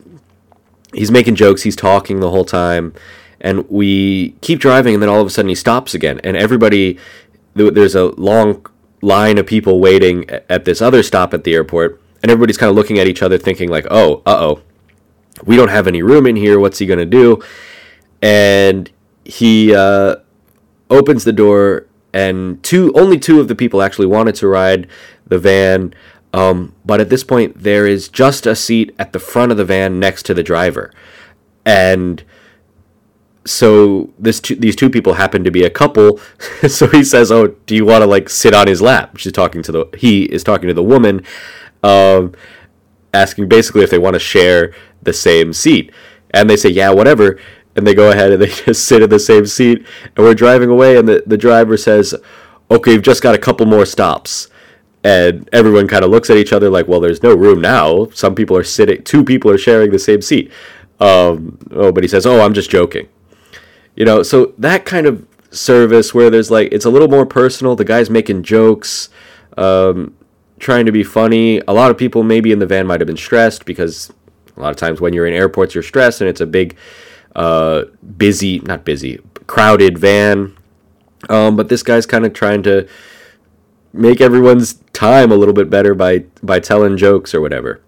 he's 0.93 1.11
making 1.11 1.35
jokes, 1.35 1.63
he's 1.63 1.75
talking 1.75 2.19
the 2.19 2.29
whole 2.29 2.45
time, 2.45 2.93
and 3.39 3.69
we 3.69 4.31
keep 4.41 4.59
driving, 4.59 4.93
and 4.93 5.01
then 5.01 5.09
all 5.09 5.21
of 5.21 5.27
a 5.27 5.29
sudden 5.29 5.49
he 5.49 5.55
stops 5.55 5.93
again, 5.93 6.19
and 6.23 6.35
everybody 6.35 6.97
there's 7.53 7.95
a 7.95 8.05
long 8.19 8.65
line 9.01 9.37
of 9.37 9.45
people 9.45 9.79
waiting 9.79 10.29
at 10.49 10.63
this 10.65 10.81
other 10.81 11.03
stop 11.03 11.33
at 11.33 11.43
the 11.43 11.53
airport, 11.53 12.01
and 12.21 12.31
everybody's 12.31 12.57
kind 12.57 12.69
of 12.69 12.75
looking 12.75 12.99
at 12.99 13.07
each 13.07 13.21
other, 13.21 13.37
thinking 13.37 13.69
like, 13.69 13.85
"Oh, 13.89 14.21
uh 14.25 14.37
oh, 14.39 14.61
we 15.45 15.55
don't 15.55 15.69
have 15.69 15.87
any 15.87 16.01
room 16.01 16.27
in 16.27 16.35
here. 16.35 16.59
What's 16.59 16.79
he 16.79 16.85
gonna 16.85 17.05
do?" 17.05 17.41
And 18.21 18.89
he 19.25 19.73
uh, 19.73 20.17
opens 20.89 21.23
the 21.23 21.33
door, 21.33 21.87
and 22.13 22.61
two 22.63 22.91
only 22.93 23.19
two 23.19 23.39
of 23.39 23.47
the 23.47 23.55
people 23.55 23.81
actually 23.81 24.07
wanted 24.07 24.35
to 24.35 24.47
ride 24.47 24.87
the 25.27 25.39
van. 25.39 25.93
Um, 26.33 26.73
but 26.85 27.01
at 27.01 27.09
this 27.09 27.23
point, 27.23 27.61
there 27.61 27.85
is 27.85 28.07
just 28.07 28.45
a 28.45 28.55
seat 28.55 28.95
at 28.97 29.11
the 29.11 29.19
front 29.19 29.51
of 29.51 29.57
the 29.57 29.65
van 29.65 29.99
next 29.99 30.25
to 30.27 30.33
the 30.33 30.43
driver, 30.43 30.91
and 31.65 32.23
so 33.45 34.11
this 34.19 34.39
two, 34.39 34.55
these 34.55 34.75
two 34.75 34.89
people 34.89 35.15
happen 35.15 35.43
to 35.43 35.51
be 35.51 35.63
a 35.63 35.69
couple. 35.69 36.19
so 36.67 36.87
he 36.87 37.03
says, 37.03 37.31
"Oh, 37.31 37.47
do 37.65 37.75
you 37.75 37.85
want 37.85 38.01
to 38.01 38.05
like 38.05 38.29
sit 38.29 38.53
on 38.53 38.67
his 38.67 38.81
lap?" 38.81 39.17
She's 39.17 39.31
talking 39.31 39.63
to 39.63 39.71
the 39.71 39.85
he 39.97 40.23
is 40.23 40.43
talking 40.43 40.67
to 40.67 40.73
the 40.73 40.83
woman, 40.83 41.25
um, 41.83 42.33
asking 43.13 43.49
basically 43.49 43.83
if 43.83 43.89
they 43.89 43.97
want 43.97 44.13
to 44.13 44.19
share 44.19 44.73
the 45.01 45.13
same 45.13 45.53
seat, 45.53 45.91
and 46.31 46.49
they 46.49 46.57
say, 46.57 46.69
"Yeah, 46.69 46.91
whatever." 46.91 47.39
And 47.75 47.87
they 47.87 47.93
go 47.93 48.11
ahead 48.11 48.31
and 48.31 48.41
they 48.41 48.47
just 48.65 48.85
sit 48.85 49.01
in 49.01 49.09
the 49.09 49.19
same 49.19 49.45
seat, 49.45 49.85
and 50.15 50.25
we're 50.25 50.33
driving 50.33 50.69
away, 50.69 50.97
and 50.97 51.07
the 51.07 51.23
the 51.25 51.37
driver 51.37 51.77
says, 51.77 52.13
"Okay, 52.69 52.91
we've 52.91 53.01
just 53.01 53.23
got 53.23 53.35
a 53.35 53.39
couple 53.39 53.65
more 53.65 53.85
stops." 53.85 54.49
And 55.03 55.49
everyone 55.51 55.87
kind 55.87 56.05
of 56.05 56.11
looks 56.11 56.29
at 56.29 56.37
each 56.37 56.53
other 56.53 56.69
like, 56.69 56.87
well, 56.87 56.99
there's 56.99 57.23
no 57.23 57.33
room 57.33 57.59
now. 57.59 58.05
Some 58.13 58.35
people 58.35 58.55
are 58.55 58.63
sitting, 58.63 59.03
two 59.03 59.23
people 59.23 59.49
are 59.49 59.57
sharing 59.57 59.89
the 59.89 59.97
same 59.97 60.21
seat. 60.21 60.51
Um, 60.99 61.57
oh, 61.71 61.91
but 61.91 62.03
he 62.03 62.07
says, 62.07 62.27
oh, 62.27 62.41
I'm 62.41 62.53
just 62.53 62.69
joking. 62.69 63.09
You 63.95 64.05
know, 64.05 64.21
so 64.21 64.53
that 64.59 64.85
kind 64.85 65.07
of 65.07 65.25
service 65.49 66.13
where 66.13 66.29
there's 66.29 66.49
like 66.49 66.69
it's 66.71 66.85
a 66.85 66.89
little 66.89 67.07
more 67.07 67.25
personal. 67.25 67.75
The 67.75 67.83
guy's 67.83 68.09
making 68.09 68.43
jokes, 68.43 69.09
um, 69.57 70.15
trying 70.59 70.85
to 70.85 70.91
be 70.91 71.03
funny. 71.03 71.61
A 71.67 71.73
lot 71.73 71.91
of 71.91 71.97
people 71.97 72.23
maybe 72.23 72.51
in 72.51 72.59
the 72.59 72.65
van 72.65 72.87
might 72.87 73.01
have 73.01 73.07
been 73.07 73.17
stressed 73.17 73.65
because 73.65 74.13
a 74.55 74.59
lot 74.59 74.69
of 74.69 74.77
times 74.77 75.01
when 75.01 75.13
you're 75.13 75.27
in 75.27 75.33
airports 75.33 75.73
you're 75.73 75.83
stressed 75.83 76.21
and 76.21 76.29
it's 76.29 76.41
a 76.41 76.45
big, 76.45 76.77
uh, 77.35 77.83
busy 78.17 78.59
not 78.59 78.85
busy 78.85 79.19
crowded 79.47 79.97
van. 79.97 80.55
Um, 81.29 81.55
but 81.55 81.69
this 81.69 81.83
guy's 81.83 82.05
kind 82.05 82.25
of 82.25 82.33
trying 82.33 82.63
to 82.63 82.87
make 83.93 84.21
everyone's 84.21 84.73
time 84.93 85.31
a 85.31 85.35
little 85.35 85.53
bit 85.53 85.69
better 85.69 85.93
by 85.93 86.25
by 86.41 86.59
telling 86.59 86.97
jokes 86.97 87.33
or 87.33 87.41
whatever. 87.41 87.81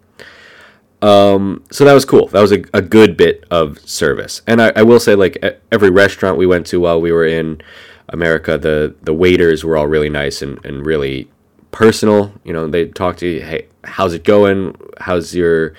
Um, 1.01 1.63
so 1.69 1.83
that 1.83 1.93
was 1.93 2.05
cool. 2.05 2.27
That 2.27 2.41
was 2.41 2.53
a, 2.53 2.63
a 2.73 2.81
good 2.81 3.17
bit 3.17 3.43
of 3.51 3.77
service. 3.79 4.41
And 4.47 4.61
I, 4.61 4.71
I 4.75 4.83
will 4.83 5.01
say, 5.01 5.15
like 5.15 5.37
every 5.71 5.89
restaurant 5.89 6.37
we 6.37 6.45
went 6.45 6.65
to 6.67 6.79
while 6.79 7.01
we 7.01 7.11
were 7.11 7.25
in 7.25 7.61
America, 8.09 8.57
the 8.57 8.95
the 9.01 9.13
waiters 9.13 9.65
were 9.65 9.75
all 9.75 9.87
really 9.87 10.09
nice 10.09 10.41
and, 10.41 10.63
and 10.65 10.85
really 10.85 11.29
personal. 11.71 12.33
You 12.43 12.53
know, 12.53 12.67
they 12.67 12.85
talk 12.85 13.17
to 13.17 13.27
you, 13.27 13.41
hey, 13.41 13.67
how's 13.83 14.13
it 14.13 14.23
going? 14.23 14.77
How's 14.99 15.35
your 15.35 15.73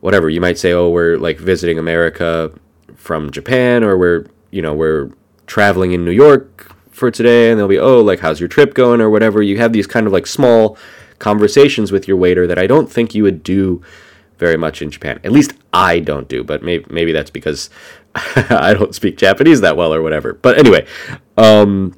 whatever? 0.00 0.28
You 0.28 0.40
might 0.40 0.58
say, 0.58 0.72
oh, 0.72 0.88
we're 0.88 1.16
like 1.16 1.38
visiting 1.38 1.78
America 1.78 2.52
from 3.06 3.30
Japan, 3.30 3.84
or 3.84 3.96
we're 3.96 4.26
you 4.50 4.60
know 4.60 4.74
we're 4.74 5.10
traveling 5.46 5.92
in 5.92 6.04
New 6.04 6.10
York 6.10 6.72
for 6.90 7.10
today, 7.10 7.50
and 7.50 7.58
they'll 7.58 7.68
be, 7.68 7.78
oh, 7.78 8.00
like 8.00 8.20
how's 8.20 8.40
your 8.40 8.48
trip 8.48 8.74
going, 8.74 9.00
or 9.00 9.08
whatever. 9.08 9.40
You 9.42 9.58
have 9.58 9.72
these 9.72 9.86
kind 9.86 10.06
of 10.06 10.12
like 10.12 10.26
small 10.26 10.76
conversations 11.18 11.92
with 11.92 12.08
your 12.08 12.16
waiter 12.16 12.46
that 12.46 12.58
I 12.58 12.66
don't 12.66 12.90
think 12.90 13.14
you 13.14 13.22
would 13.22 13.42
do 13.42 13.80
very 14.38 14.56
much 14.56 14.82
in 14.82 14.90
Japan. 14.90 15.20
At 15.24 15.32
least 15.32 15.52
I 15.72 16.00
don't 16.00 16.28
do, 16.28 16.42
but 16.42 16.62
maybe 16.62 16.84
maybe 16.90 17.12
that's 17.12 17.30
because 17.30 17.70
I 18.14 18.74
don't 18.74 18.94
speak 18.94 19.16
Japanese 19.16 19.60
that 19.60 19.76
well 19.76 19.94
or 19.94 20.02
whatever. 20.02 20.34
But 20.34 20.58
anyway, 20.58 20.86
um, 21.36 21.94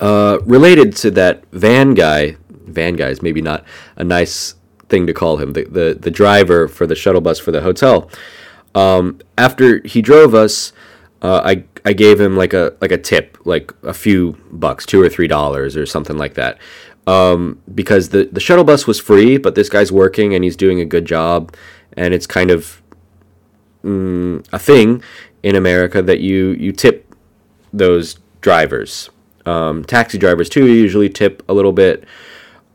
uh, 0.00 0.38
related 0.46 0.96
to 0.96 1.10
that 1.12 1.44
van 1.52 1.94
guy, 1.94 2.36
van 2.48 2.96
guy 2.96 3.08
is 3.08 3.22
maybe 3.22 3.42
not 3.42 3.64
a 3.96 4.04
nice 4.04 4.54
thing 4.88 5.06
to 5.06 5.12
call 5.12 5.36
him. 5.36 5.52
The 5.52 5.64
the, 5.64 5.98
the 6.00 6.10
driver 6.10 6.68
for 6.68 6.86
the 6.86 6.94
shuttle 6.94 7.20
bus 7.20 7.38
for 7.38 7.52
the 7.52 7.60
hotel. 7.60 8.10
Um, 8.74 9.20
after 9.36 9.80
he 9.86 10.02
drove 10.02 10.34
us, 10.34 10.72
uh, 11.20 11.40
I 11.44 11.64
I 11.84 11.92
gave 11.92 12.20
him 12.20 12.36
like 12.36 12.52
a 12.52 12.74
like 12.80 12.92
a 12.92 12.98
tip, 12.98 13.38
like 13.44 13.72
a 13.82 13.94
few 13.94 14.38
bucks, 14.50 14.86
two 14.86 15.00
or 15.00 15.08
three 15.08 15.28
dollars 15.28 15.76
or 15.76 15.86
something 15.86 16.16
like 16.16 16.34
that. 16.34 16.58
Um, 17.06 17.60
because 17.74 18.10
the, 18.10 18.28
the 18.30 18.38
shuttle 18.38 18.64
bus 18.64 18.86
was 18.86 19.00
free, 19.00 19.36
but 19.36 19.56
this 19.56 19.68
guy's 19.68 19.90
working 19.90 20.34
and 20.34 20.44
he's 20.44 20.56
doing 20.56 20.80
a 20.80 20.84
good 20.84 21.04
job, 21.04 21.54
and 21.96 22.14
it's 22.14 22.28
kind 22.28 22.50
of 22.50 22.80
mm, 23.84 24.46
a 24.52 24.58
thing 24.58 25.02
in 25.42 25.56
America 25.56 26.00
that 26.02 26.20
you 26.20 26.50
you 26.50 26.72
tip 26.72 27.12
those 27.72 28.18
drivers. 28.40 29.10
Um, 29.44 29.84
taxi 29.84 30.18
drivers 30.18 30.48
too 30.48 30.66
usually 30.66 31.08
tip 31.08 31.42
a 31.48 31.54
little 31.54 31.72
bit, 31.72 32.04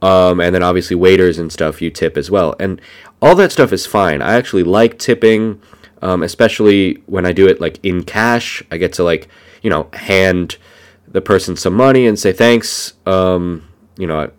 um, 0.02 0.42
and 0.42 0.54
then 0.54 0.64
obviously 0.64 0.96
waiters 0.98 1.38
and 1.38 1.52
stuff 1.52 1.82
you 1.82 1.90
tip 1.90 2.18
as 2.18 2.30
well, 2.30 2.56
and 2.60 2.82
all 3.22 3.36
that 3.36 3.52
stuff 3.52 3.72
is 3.72 3.86
fine. 3.86 4.22
I 4.22 4.34
actually 4.34 4.64
like 4.64 5.00
tipping, 5.00 5.62
um, 6.02 6.24
especially 6.24 6.96
when 7.06 7.26
I 7.26 7.32
do 7.32 7.48
it 7.48 7.62
like 7.62 7.84
in 7.84 8.04
cash. 8.04 8.64
I 8.72 8.78
get 8.78 8.94
to 8.94 9.04
like 9.04 9.28
you 9.62 9.70
know 9.70 9.90
hand 9.94 10.58
the 11.08 11.22
person 11.22 11.56
some 11.56 11.74
money 11.74 12.06
and 12.06 12.18
say 12.18 12.34
thanks. 12.34 12.94
Um, 13.06 13.68
you 13.98 14.08
know, 14.08 14.32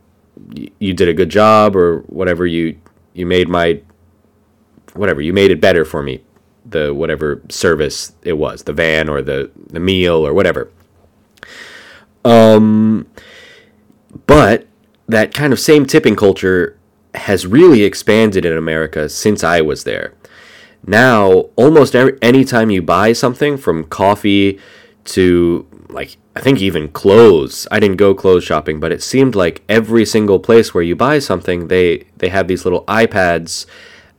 you 0.79 0.95
did 0.95 1.09
a 1.09 1.15
good 1.15 1.31
job 1.31 1.77
or 1.77 2.01
whatever 2.03 2.47
you 2.47 2.79
you 3.15 3.27
made 3.27 3.49
my 3.49 3.81
whatever 4.95 5.21
you 5.21 5.33
made 5.33 5.51
it 5.51 5.61
better 5.61 5.85
for 5.85 6.03
me 6.03 6.23
the 6.65 6.93
whatever 6.93 7.43
service 7.49 8.13
it 8.23 8.35
was 8.35 8.65
the 8.65 8.73
van 8.73 9.09
or 9.09 9.23
the 9.23 9.51
the 9.69 9.81
meal 9.81 10.27
or 10.27 10.35
whatever 10.35 10.71
um 12.25 13.07
but 14.27 14.67
that 15.09 15.33
kind 15.33 15.53
of 15.53 15.59
same 15.59 15.87
tipping 15.87 16.15
culture 16.15 16.79
has 17.15 17.47
really 17.47 17.83
expanded 17.83 18.45
in 18.45 18.57
America 18.57 19.09
since 19.09 19.43
I 19.43 19.61
was 19.61 19.85
there. 19.85 20.15
Now, 20.87 21.51
almost 21.57 21.95
every 21.95 22.19
anytime 22.23 22.71
you 22.71 22.83
buy 22.83 23.13
something 23.13 23.57
from 23.57 23.85
coffee 23.85 24.59
to 25.05 25.67
like 25.89 26.17
I 26.39 26.41
think 26.41 26.61
even 26.61 26.89
clothes. 26.89 27.67
I 27.71 27.81
didn't 27.81 27.97
go 27.97 28.15
clothes 28.15 28.45
shopping, 28.45 28.79
but 28.79 28.93
it 28.93 29.03
seemed 29.03 29.35
like 29.35 29.63
every 29.69 30.07
single 30.07 30.39
place 30.39 30.73
where 30.73 30.85
you 30.85 30.95
buy 30.95 31.19
something, 31.19 31.67
they 31.69 32.07
they 32.19 32.29
have 32.29 32.47
these 32.47 32.65
little 32.65 32.85
iPads 32.85 33.67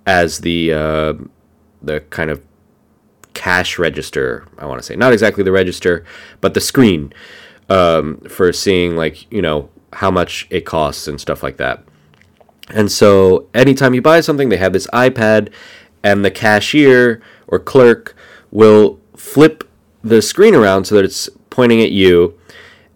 as 0.06 0.40
the 0.40 0.74
uh, 0.74 1.14
the 1.82 2.02
kind 2.10 2.30
of 2.30 2.42
cash 3.34 3.80
register. 3.80 4.46
I 4.58 4.66
want 4.66 4.80
to 4.80 4.86
say 4.86 4.98
not 4.98 5.14
exactly 5.14 5.46
the 5.46 5.52
register, 5.54 6.04
but 6.42 6.56
the 6.56 6.60
screen 6.60 7.14
um, 7.70 8.18
for 8.28 8.52
seeing 8.52 8.98
like 8.98 9.32
you 9.32 9.42
know 9.42 9.70
how 9.94 10.12
much 10.12 10.46
it 10.50 10.66
costs 10.66 11.08
and 11.08 11.22
stuff 11.22 11.42
like 11.42 11.56
that. 11.56 11.84
And 12.70 12.92
so 12.92 13.48
anytime 13.54 13.94
you 13.94 14.02
buy 14.02 14.20
something, 14.20 14.50
they 14.50 14.58
have 14.58 14.74
this 14.74 14.88
iPad, 14.88 15.54
and 16.04 16.24
the 16.24 16.32
cashier 16.32 17.22
or 17.48 17.60
clerk 17.60 18.16
will 18.52 19.00
flip 19.16 19.64
the 20.04 20.22
screen 20.22 20.56
around 20.56 20.86
so 20.86 20.96
that 20.96 21.06
it's 21.06 21.30
pointing 21.50 21.82
at 21.82 21.92
you 21.92 22.38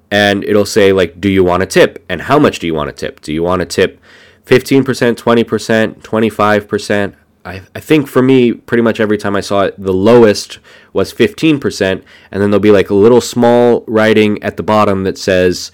and 0.09 0.43
it'll 0.43 0.65
say 0.65 0.93
like 0.93 1.19
do 1.19 1.29
you 1.29 1.43
want 1.43 1.63
a 1.63 1.65
tip? 1.65 2.03
And 2.07 2.23
how 2.23 2.39
much 2.39 2.59
do 2.59 2.67
you 2.67 2.73
want 2.73 2.89
to 2.89 2.95
tip? 2.95 3.19
Do 3.21 3.33
you 3.33 3.43
want 3.43 3.61
to 3.61 3.65
tip 3.65 3.99
15% 4.45 4.83
20% 5.15 6.01
25% 6.01 7.15
I, 7.45 7.61
I 7.75 7.79
think 7.79 8.07
for 8.07 8.21
me 8.21 8.53
pretty 8.53 8.83
much 8.83 8.99
every 8.99 9.17
time 9.17 9.35
i 9.35 9.41
saw 9.41 9.61
it 9.61 9.75
the 9.77 9.93
lowest 9.93 10.59
was 10.91 11.13
15% 11.13 11.61
and 11.91 12.03
then 12.31 12.51
there'll 12.51 12.59
be 12.59 12.71
like 12.71 12.89
a 12.89 12.95
little 12.95 13.21
small 13.21 13.83
writing 13.87 14.41
at 14.43 14.57
the 14.57 14.63
bottom 14.63 15.03
that 15.03 15.17
says 15.17 15.71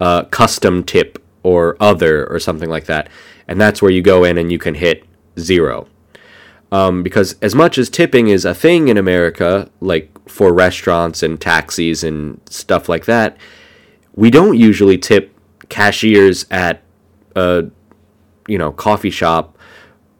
uh, 0.00 0.24
custom 0.24 0.82
tip 0.82 1.22
or 1.42 1.76
other 1.80 2.26
or 2.26 2.38
something 2.38 2.70
like 2.70 2.86
that 2.86 3.08
and 3.48 3.60
that's 3.60 3.82
where 3.82 3.90
you 3.90 4.02
go 4.02 4.24
in 4.24 4.38
and 4.38 4.50
you 4.50 4.58
can 4.58 4.74
hit 4.74 5.04
zero 5.38 5.88
um, 6.72 7.02
because 7.02 7.36
as 7.42 7.54
much 7.54 7.76
as 7.76 7.90
tipping 7.90 8.28
is 8.28 8.46
a 8.46 8.54
thing 8.54 8.88
in 8.88 8.96
America, 8.96 9.70
like 9.80 10.10
for 10.26 10.54
restaurants 10.54 11.22
and 11.22 11.38
taxis 11.38 12.02
and 12.02 12.40
stuff 12.48 12.88
like 12.88 13.04
that, 13.04 13.36
we 14.14 14.30
don't 14.30 14.56
usually 14.56 14.96
tip 14.96 15.36
cashiers 15.68 16.46
at 16.50 16.82
a 17.36 17.66
you 18.48 18.56
know 18.56 18.72
coffee 18.72 19.10
shop 19.10 19.56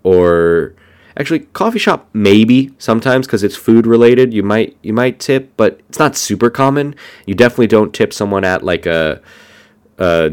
or 0.02 0.75
actually 1.16 1.40
coffee 1.40 1.78
shop 1.78 2.09
maybe 2.12 2.71
sometimes 2.78 3.26
because 3.26 3.42
it's 3.42 3.56
food 3.56 3.87
related 3.87 4.32
you 4.32 4.42
might 4.42 4.76
you 4.82 4.92
might 4.92 5.18
tip 5.18 5.52
but 5.56 5.80
it's 5.88 5.99
not 5.99 6.16
super 6.16 6.50
common. 6.50 6.94
You 7.25 7.35
definitely 7.35 7.68
don't 7.68 7.94
tip 7.94 8.12
someone 8.12 8.44
at 8.44 8.62
like 8.62 8.85
a 8.85 9.23
a, 9.97 10.32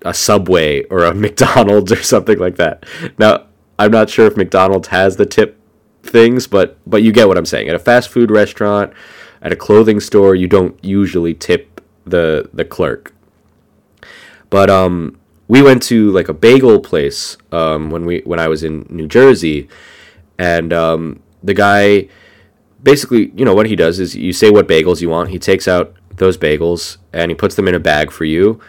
a 0.00 0.14
subway 0.14 0.84
or 0.84 1.04
a 1.04 1.14
mcdonald's 1.24 1.92
or 1.92 2.02
something 2.02 2.38
like 2.38 2.56
that. 2.56 2.86
Now 3.18 3.44
I'm 3.78 3.90
not 3.90 4.10
sure 4.10 4.26
if 4.26 4.36
McDonald's 4.36 4.88
has 4.88 5.16
the 5.16 5.26
tip 5.26 5.60
things, 6.02 6.46
but 6.46 6.78
but 6.86 7.02
you 7.02 7.12
get 7.12 7.28
what 7.28 7.38
I'm 7.38 7.46
saying. 7.46 7.68
At 7.68 7.74
a 7.74 7.78
fast 7.78 8.08
food 8.08 8.30
restaurant, 8.30 8.92
at 9.42 9.52
a 9.52 9.56
clothing 9.56 10.00
store, 10.00 10.34
you 10.34 10.46
don't 10.46 10.82
usually 10.84 11.34
tip 11.34 11.80
the 12.06 12.48
the 12.52 12.64
clerk. 12.64 13.14
But 14.50 14.70
um, 14.70 15.18
we 15.48 15.62
went 15.62 15.82
to 15.84 16.10
like 16.12 16.28
a 16.28 16.34
bagel 16.34 16.80
place 16.80 17.36
um, 17.52 17.90
when 17.90 18.04
we 18.06 18.20
when 18.24 18.38
I 18.38 18.48
was 18.48 18.62
in 18.62 18.86
New 18.88 19.08
Jersey, 19.08 19.68
and 20.38 20.72
um, 20.72 21.22
the 21.42 21.54
guy 21.54 22.08
basically, 22.82 23.32
you 23.34 23.44
know, 23.44 23.54
what 23.54 23.66
he 23.66 23.76
does 23.76 23.98
is 23.98 24.14
you 24.14 24.32
say 24.32 24.50
what 24.50 24.68
bagels 24.68 25.00
you 25.00 25.08
want. 25.08 25.30
He 25.30 25.38
takes 25.38 25.66
out 25.66 25.94
those 26.16 26.38
bagels 26.38 26.98
and 27.12 27.30
he 27.30 27.34
puts 27.34 27.54
them 27.56 27.66
in 27.66 27.74
a 27.74 27.80
bag 27.80 28.10
for 28.12 28.24
you, 28.24 28.60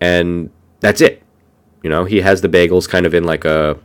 and 0.00 0.50
that's 0.80 1.00
it. 1.00 1.22
You 1.82 1.90
know, 1.90 2.04
he 2.04 2.20
has 2.20 2.40
the 2.40 2.48
bagels 2.48 2.88
kind 2.88 3.06
of 3.06 3.14
in 3.14 3.24
like 3.24 3.44
a 3.44 3.78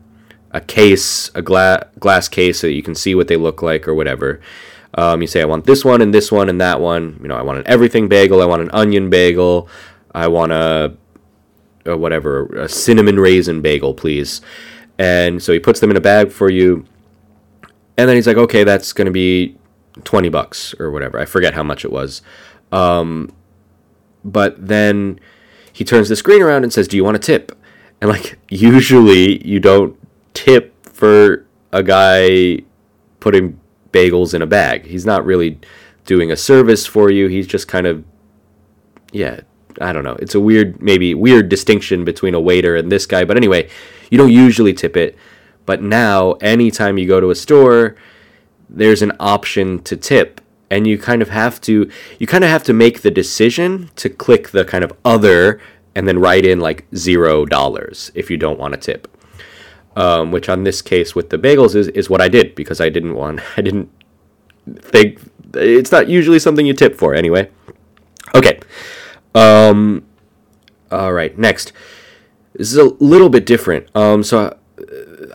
a 0.52 0.62
case, 0.62 1.32
a 1.36 1.42
gla- 1.42 1.88
glass 2.00 2.28
case, 2.28 2.60
so 2.60 2.68
you 2.68 2.84
can 2.84 2.96
see 2.96 3.16
what 3.16 3.28
they 3.28 3.38
look 3.38 3.62
like 3.62 3.88
or 3.88 3.94
whatever. 3.94 4.40
Um, 4.96 5.22
you 5.22 5.28
say, 5.28 5.42
I 5.42 5.46
want 5.46 5.66
this 5.66 5.86
one 5.86 6.02
and 6.02 6.14
this 6.14 6.32
one 6.32 6.50
and 6.50 6.60
that 6.60 6.82
one. 6.82 7.18
You 7.22 7.30
know, 7.30 7.36
I 7.36 7.42
want 7.42 7.60
an 7.60 7.68
everything 7.68 8.10
bagel. 8.10 8.42
I 8.42 8.46
want 8.46 8.62
an 8.62 8.70
onion 8.74 9.10
bagel. 9.10 9.70
I 10.14 10.28
want 10.28 10.52
a 10.52 10.94
or 11.86 11.98
whatever, 11.98 12.46
a 12.48 12.70
cinnamon 12.70 13.20
raisin 13.20 13.62
bagel, 13.62 13.94
please. 13.94 14.42
And 14.98 15.42
so 15.42 15.52
he 15.52 15.60
puts 15.60 15.80
them 15.80 15.90
in 15.92 15.98
a 15.98 16.02
bag 16.02 16.32
for 16.32 16.50
you. 16.50 16.86
And 17.98 18.08
then 18.08 18.16
he's 18.16 18.28
like, 18.28 18.38
okay, 18.38 18.64
that's 18.64 18.94
going 18.94 19.06
to 19.06 19.12
be 19.12 19.58
20 20.04 20.30
bucks 20.30 20.76
or 20.80 20.92
whatever. 20.92 21.20
I 21.20 21.26
forget 21.26 21.54
how 21.54 21.64
much 21.64 21.84
it 21.84 21.92
was. 21.92 22.22
Um, 22.72 23.34
but 24.24 24.68
then 24.68 25.20
he 25.74 25.84
turns 25.84 26.10
the 26.10 26.16
screen 26.16 26.42
around 26.42 26.64
and 26.64 26.72
says, 26.72 26.88
do 26.88 26.98
you 26.98 27.04
want 27.04 27.16
a 27.16 27.20
tip? 27.20 27.58
And 28.00 28.10
like, 28.10 28.38
usually 28.50 29.46
you 29.46 29.60
don't 29.60 29.98
tip 30.34 30.74
for 30.88 31.46
a 31.72 31.84
guy 31.84 32.60
putting 33.20 33.60
bagels 33.92 34.34
in 34.34 34.42
a 34.42 34.48
bag. 34.48 34.86
He's 34.86 35.06
not 35.06 35.26
really 35.26 35.60
doing 36.06 36.32
a 36.32 36.36
service 36.36 36.86
for 36.86 37.10
you. 37.10 37.28
He's 37.28 37.48
just 37.48 37.68
kind 37.68 37.88
of, 37.88 38.04
yeah, 39.12 39.42
I 39.80 39.94
don't 39.94 40.04
know. 40.04 40.18
It's 40.20 40.36
a 40.36 40.40
weird, 40.40 40.82
maybe 40.82 41.14
weird 41.14 41.50
distinction 41.50 42.04
between 42.04 42.34
a 42.34 42.40
waiter 42.40 42.76
and 42.76 42.92
this 42.92 43.06
guy. 43.06 43.24
But 43.24 43.38
anyway, 43.38 43.70
you 44.10 44.18
don't 44.18 44.32
usually 44.32 44.74
tip 44.74 44.98
it. 44.98 45.18
But 45.66 45.82
now, 45.82 46.34
anytime 46.34 46.98
you 46.98 47.08
go 47.08 47.20
to 47.20 47.30
a 47.30 47.36
store, 47.36 47.96
there's 48.70 49.02
an 49.02 49.14
option 49.20 49.82
to 49.84 49.96
tip. 49.96 50.42
And 50.70 50.88
you 50.88 50.98
kind 50.98 51.22
of 51.22 51.30
have 51.30 51.60
to, 51.62 51.90
you 52.18 52.28
kind 52.28 52.44
of 52.44 52.50
have 52.50 52.64
to 52.64 52.74
make 52.74 53.02
the 53.02 53.12
decision 53.12 53.90
to 53.98 54.10
click 54.10 54.50
the 54.50 54.64
kind 54.64 54.84
of 54.84 54.94
other 55.04 55.60
and 55.96 56.08
then 56.08 56.20
write 56.20 56.46
in 56.46 56.62
like 56.62 56.88
zero 56.96 57.46
dollars 57.46 58.12
if 58.16 58.32
you 58.32 58.38
don't 58.38 58.58
want 58.58 58.74
to 58.74 58.80
tip. 58.80 59.08
Um, 59.94 60.32
which 60.32 60.48
on 60.48 60.64
this 60.64 60.82
case 60.82 61.16
with 61.16 61.32
the 61.32 61.38
bagels 61.38 61.76
is, 61.76 61.90
is 61.90 62.10
what 62.10 62.22
I 62.22 62.30
did 62.30 62.56
because 62.56 62.80
I 62.80 62.88
didn't 62.88 63.14
want, 63.14 63.42
I 63.58 63.62
didn't 63.62 63.90
think, 64.80 65.20
it's 65.54 65.92
not 65.92 66.08
usually 66.08 66.40
something 66.40 66.66
you 66.66 66.74
tip 66.74 66.96
for 66.96 67.14
anyway. 67.14 67.50
Okay. 68.34 68.60
Um, 69.36 70.06
all 70.92 71.14
right, 71.14 71.38
next. 71.38 71.74
This 72.54 72.72
is 72.72 72.78
a 72.78 72.86
little 73.04 73.30
bit 73.30 73.46
different. 73.46 73.88
Um, 73.96 74.24
so 74.24 74.58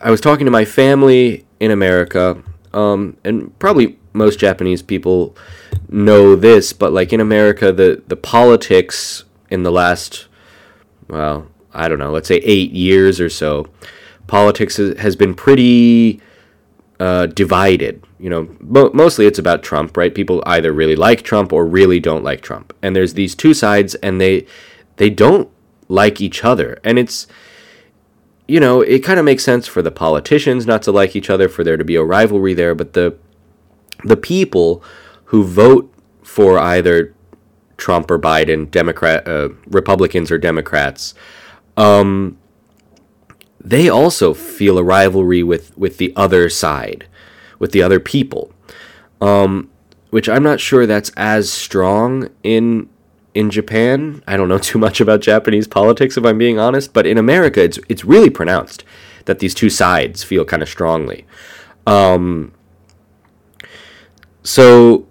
I, 0.02 0.08
I 0.08 0.10
was 0.10 0.20
talking 0.20 0.44
to 0.44 0.50
my 0.50 0.64
family 0.64 1.46
in 1.60 1.70
America, 1.70 2.42
um, 2.72 3.16
and 3.24 3.58
probably 3.58 3.98
most 4.12 4.38
Japanese 4.38 4.82
people 4.82 5.36
know 5.88 6.36
this, 6.36 6.72
but 6.72 6.92
like 6.92 7.12
in 7.12 7.20
America, 7.20 7.72
the 7.72 8.02
the 8.06 8.16
politics 8.16 9.24
in 9.50 9.62
the 9.62 9.72
last, 9.72 10.26
well, 11.08 11.48
I 11.72 11.88
don't 11.88 11.98
know, 11.98 12.10
let's 12.10 12.28
say 12.28 12.36
eight 12.36 12.72
years 12.72 13.20
or 13.20 13.30
so, 13.30 13.66
politics 14.26 14.76
has 14.76 15.16
been 15.16 15.34
pretty 15.34 16.20
uh, 16.98 17.26
divided. 17.26 18.02
You 18.18 18.30
know, 18.30 18.56
mo- 18.60 18.90
mostly 18.94 19.26
it's 19.26 19.38
about 19.38 19.62
Trump, 19.62 19.96
right? 19.96 20.14
People 20.14 20.42
either 20.46 20.72
really 20.72 20.96
like 20.96 21.22
Trump 21.22 21.52
or 21.52 21.66
really 21.66 22.00
don't 22.00 22.24
like 22.24 22.40
Trump, 22.40 22.72
and 22.82 22.96
there's 22.96 23.14
these 23.14 23.34
two 23.34 23.54
sides, 23.54 23.94
and 23.96 24.20
they 24.20 24.46
they 24.96 25.10
don't 25.10 25.50
like 25.88 26.20
each 26.20 26.44
other, 26.44 26.80
and 26.82 26.98
it's 26.98 27.26
you 28.48 28.60
know 28.60 28.80
it 28.80 29.00
kind 29.00 29.18
of 29.18 29.24
makes 29.24 29.44
sense 29.44 29.66
for 29.66 29.82
the 29.82 29.90
politicians 29.90 30.66
not 30.66 30.82
to 30.82 30.92
like 30.92 31.14
each 31.14 31.30
other, 31.30 31.48
for 31.48 31.62
there 31.62 31.76
to 31.76 31.84
be 31.84 31.96
a 31.96 32.04
rivalry 32.04 32.54
there, 32.54 32.74
but 32.74 32.94
the 32.94 33.16
the 34.04 34.16
people 34.16 34.82
who 35.26 35.44
vote 35.44 35.92
for 36.22 36.58
either 36.58 37.14
Trump 37.76 38.10
or 38.10 38.18
Biden, 38.18 38.70
Democrat, 38.70 39.26
uh, 39.28 39.50
Republicans 39.66 40.30
or 40.30 40.38
Democrats, 40.38 41.14
um, 41.76 42.38
they 43.66 43.88
also 43.88 44.32
feel 44.32 44.78
a 44.78 44.84
rivalry 44.84 45.42
with 45.42 45.76
with 45.76 45.98
the 45.98 46.12
other 46.14 46.48
side, 46.48 47.08
with 47.58 47.72
the 47.72 47.82
other 47.82 47.98
people, 47.98 48.52
um, 49.20 49.68
which 50.10 50.28
I'm 50.28 50.44
not 50.44 50.60
sure 50.60 50.86
that's 50.86 51.10
as 51.16 51.50
strong 51.50 52.28
in 52.44 52.88
in 53.34 53.50
Japan. 53.50 54.22
I 54.24 54.36
don't 54.36 54.48
know 54.48 54.58
too 54.70 54.78
much 54.78 55.00
about 55.00 55.20
Japanese 55.20 55.66
politics 55.66 56.16
if 56.16 56.24
I'm 56.24 56.38
being 56.38 56.60
honest, 56.60 56.92
but 56.92 57.06
in 57.06 57.18
America, 57.18 57.60
it's 57.60 57.80
it's 57.88 58.04
really 58.04 58.30
pronounced 58.30 58.84
that 59.24 59.40
these 59.40 59.52
two 59.52 59.68
sides 59.68 60.22
feel 60.22 60.44
kind 60.44 60.62
of 60.62 60.68
strongly. 60.68 61.26
Um, 61.88 62.52
so, 64.44 65.08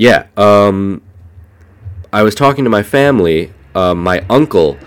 yeah, 0.00 0.26
um, 0.36 1.00
I 2.12 2.24
was 2.24 2.34
talking 2.34 2.64
to 2.64 2.70
my 2.70 2.82
family, 2.82 3.52
uh, 3.76 3.94
my 3.94 4.26
uncle, 4.28 4.78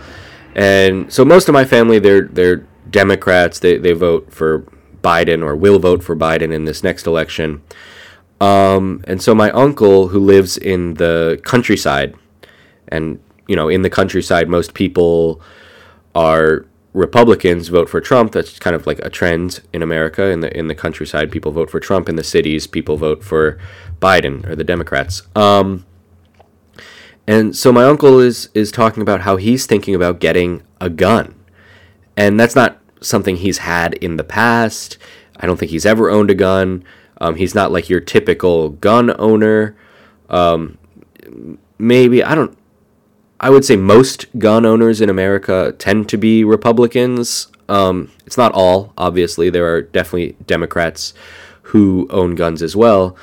and 0.55 1.11
so 1.11 1.23
most 1.23 1.47
of 1.47 1.53
my 1.53 1.63
family 1.63 1.99
they're 1.99 2.23
they're 2.23 2.67
Democrats. 2.89 3.59
They 3.59 3.77
they 3.77 3.93
vote 3.93 4.31
for 4.31 4.65
Biden 5.01 5.43
or 5.43 5.55
will 5.55 5.79
vote 5.79 6.03
for 6.03 6.15
Biden 6.15 6.53
in 6.53 6.65
this 6.65 6.83
next 6.83 7.07
election. 7.07 7.61
Um, 8.39 9.03
and 9.07 9.21
so 9.21 9.33
my 9.33 9.49
uncle, 9.51 10.09
who 10.09 10.19
lives 10.19 10.57
in 10.57 10.95
the 10.95 11.39
countryside, 11.43 12.15
and 12.87 13.19
you 13.47 13.55
know, 13.55 13.69
in 13.69 13.81
the 13.81 13.89
countryside, 13.89 14.49
most 14.49 14.73
people 14.73 15.41
are 16.13 16.65
Republicans 16.93 17.69
vote 17.69 17.89
for 17.89 18.01
Trump. 18.01 18.31
That's 18.31 18.59
kind 18.59 18.75
of 18.75 18.85
like 18.85 18.99
a 18.99 19.09
trend 19.09 19.61
in 19.71 19.81
America. 19.81 20.25
In 20.25 20.41
the 20.41 20.55
in 20.55 20.67
the 20.67 20.75
countryside, 20.75 21.31
people 21.31 21.51
vote 21.51 21.69
for 21.69 21.79
Trump. 21.79 22.09
In 22.09 22.15
the 22.15 22.23
cities, 22.23 22.67
people 22.67 22.97
vote 22.97 23.23
for 23.23 23.57
Biden 23.99 24.45
or 24.47 24.55
the 24.55 24.63
Democrats. 24.63 25.23
Um, 25.35 25.85
and 27.25 27.55
so 27.55 27.71
my 27.71 27.85
uncle 27.85 28.19
is 28.19 28.49
is 28.53 28.71
talking 28.71 29.01
about 29.01 29.21
how 29.21 29.37
he's 29.37 29.65
thinking 29.65 29.95
about 29.95 30.19
getting 30.19 30.63
a 30.79 30.89
gun 30.89 31.36
and 32.17 32.39
that's 32.39 32.55
not 32.55 32.81
something 32.99 33.37
he's 33.37 33.59
had 33.59 33.93
in 33.95 34.17
the 34.17 34.23
past. 34.23 34.97
I 35.37 35.45
don't 35.45 35.57
think 35.57 35.71
he's 35.71 35.85
ever 35.85 36.09
owned 36.09 36.31
a 36.31 36.35
gun. 36.35 36.83
Um, 37.21 37.35
he's 37.35 37.55
not 37.55 37.71
like 37.71 37.89
your 37.89 37.99
typical 37.99 38.69
gun 38.69 39.15
owner. 39.19 39.77
Um, 40.29 40.77
maybe 41.77 42.23
I 42.23 42.35
don't. 42.35 42.57
I 43.39 43.51
would 43.51 43.63
say 43.63 43.75
most 43.75 44.25
gun 44.39 44.65
owners 44.65 44.99
in 44.99 45.09
America 45.09 45.75
tend 45.77 46.09
to 46.09 46.17
be 46.17 46.43
Republicans. 46.43 47.47
Um, 47.69 48.11
it's 48.25 48.37
not 48.37 48.51
all, 48.53 48.93
obviously. 48.97 49.51
There 49.51 49.71
are 49.71 49.81
definitely 49.83 50.35
Democrats 50.47 51.13
who 51.61 52.07
own 52.09 52.33
guns 52.33 52.63
as 52.63 52.75
well. 52.75 53.15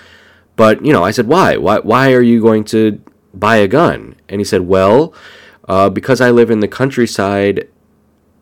But 0.54 0.84
you 0.84 0.92
know, 0.92 1.02
I 1.02 1.10
said, 1.10 1.26
why? 1.26 1.56
Why? 1.56 1.80
Why 1.80 2.12
are 2.12 2.22
you 2.22 2.40
going 2.40 2.62
to 2.66 3.02
buy 3.32 3.56
a 3.56 3.66
gun? 3.66 4.14
And 4.28 4.40
he 4.40 4.44
said, 4.44 4.62
well, 4.62 5.12
uh, 5.68 5.90
because 5.90 6.20
I 6.20 6.30
live 6.30 6.50
in 6.50 6.60
the 6.60 6.68
countryside 6.68 7.68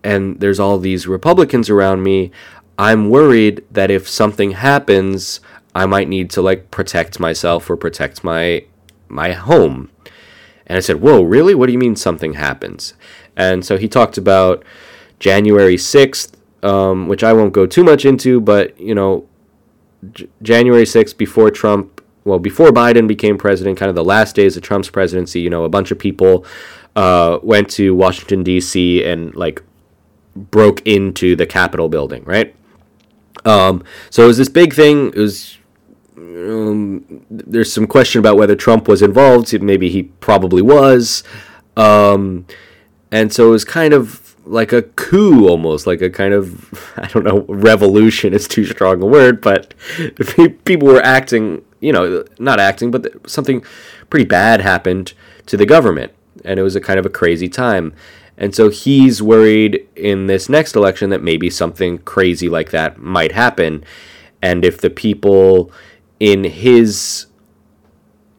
and 0.04 0.40
there's 0.40 0.60
all 0.60 0.78
these 0.78 1.06
Republicans 1.06 1.70
around 1.70 2.02
me, 2.02 2.30
I'm 2.78 3.10
worried 3.10 3.64
that 3.70 3.90
if 3.90 4.08
something 4.08 4.52
happens, 4.52 5.40
I 5.74 5.86
might 5.86 6.08
need 6.08 6.30
to 6.30 6.42
like 6.42 6.70
protect 6.70 7.20
myself 7.20 7.68
or 7.70 7.76
protect 7.76 8.24
my 8.24 8.64
my 9.08 9.32
home. 9.32 9.90
And 10.66 10.76
I 10.76 10.80
said, 10.80 11.00
"Whoa, 11.00 11.22
really? 11.22 11.54
What 11.54 11.66
do 11.66 11.72
you 11.72 11.78
mean 11.78 11.96
something 11.96 12.34
happens?" 12.34 12.94
And 13.36 13.64
so 13.64 13.76
he 13.76 13.88
talked 13.88 14.18
about 14.18 14.64
January 15.18 15.76
6th, 15.76 16.32
um, 16.62 17.08
which 17.08 17.22
I 17.22 17.32
won't 17.32 17.52
go 17.52 17.66
too 17.66 17.84
much 17.84 18.04
into, 18.04 18.40
but 18.40 18.78
you 18.80 18.94
know, 18.94 19.26
J- 20.12 20.28
January 20.42 20.84
6th 20.84 21.16
before 21.16 21.50
Trump, 21.50 22.00
well, 22.24 22.38
before 22.38 22.70
Biden 22.70 23.06
became 23.06 23.38
president, 23.38 23.78
kind 23.78 23.88
of 23.88 23.94
the 23.94 24.04
last 24.04 24.34
days 24.34 24.56
of 24.56 24.62
Trump's 24.62 24.90
presidency, 24.90 25.40
you 25.40 25.50
know, 25.50 25.64
a 25.64 25.68
bunch 25.68 25.90
of 25.90 25.98
people 25.98 26.44
uh, 26.96 27.38
went 27.42 27.70
to 27.70 27.94
Washington 27.94 28.42
D.C. 28.42 29.04
and 29.04 29.34
like 29.34 29.62
broke 30.35 30.81
into 30.87 31.37
the 31.37 31.47
Capitol 31.47 31.88
building, 31.88 32.25
right? 32.25 32.55
Um, 33.45 33.85
so 34.11 34.25
it 34.25 34.27
was 34.27 34.38
this 34.38 34.49
big 34.49 34.75
thing. 34.75 35.09
It 35.09 35.16
was 35.16 35.59
um, 36.16 37.25
there's 37.31 37.73
some 37.73 37.87
question 37.87 38.18
about 38.18 38.37
whether 38.37 38.55
Trump 38.55 38.88
was 38.88 39.03
involved. 39.03 39.61
Maybe 39.61 39.88
he 39.88 40.05
probably 40.05 40.62
was, 40.62 41.23
um, 41.77 42.47
and 43.11 43.33
so 43.33 43.49
it 43.49 43.51
was 43.51 43.64
kind 43.64 43.92
of 43.92 44.37
like 44.45 44.73
a 44.73 44.83
coup, 44.83 45.49
almost 45.49 45.87
like 45.87 46.01
a 46.03 46.11
kind 46.11 46.35
of 46.35 46.92
I 46.97 47.09
don't 47.09 47.25
know, 47.25 47.45
revolution 47.49 48.35
is 48.35 48.49
too 48.49 48.64
strong 48.64 49.03
a 49.03 49.07
word, 49.07 49.40
but 49.40 49.75
people 50.64 50.88
were 50.88 51.03
acting, 51.03 51.64
you 51.81 51.92
know, 51.92 52.25
not 52.38 52.61
acting, 52.61 52.90
but 52.90 53.29
something 53.29 53.64
pretty 54.11 54.27
bad 54.27 54.61
happened 54.61 55.14
to 55.47 55.57
the 55.57 55.66
government, 55.66 56.12
and 56.45 56.59
it 56.59 56.62
was 56.62 56.77
a 56.77 56.81
kind 56.81 56.99
of 56.99 57.07
a 57.07 57.11
crazy 57.11 57.49
time. 57.49 57.95
And 58.42 58.52
so 58.57 58.70
he's 58.70 59.22
worried 59.22 59.88
in 59.94 60.26
this 60.26 60.48
next 60.48 60.74
election 60.74 61.11
that 61.11 61.22
maybe 61.22 61.48
something 61.48 61.98
crazy 61.98 62.48
like 62.48 62.72
that 62.72 62.98
might 62.98 63.31
happen. 63.31 63.85
And 64.42 64.64
if 64.64 64.81
the 64.81 64.90
people 64.90 65.70
in 66.18 66.42
his 66.42 67.26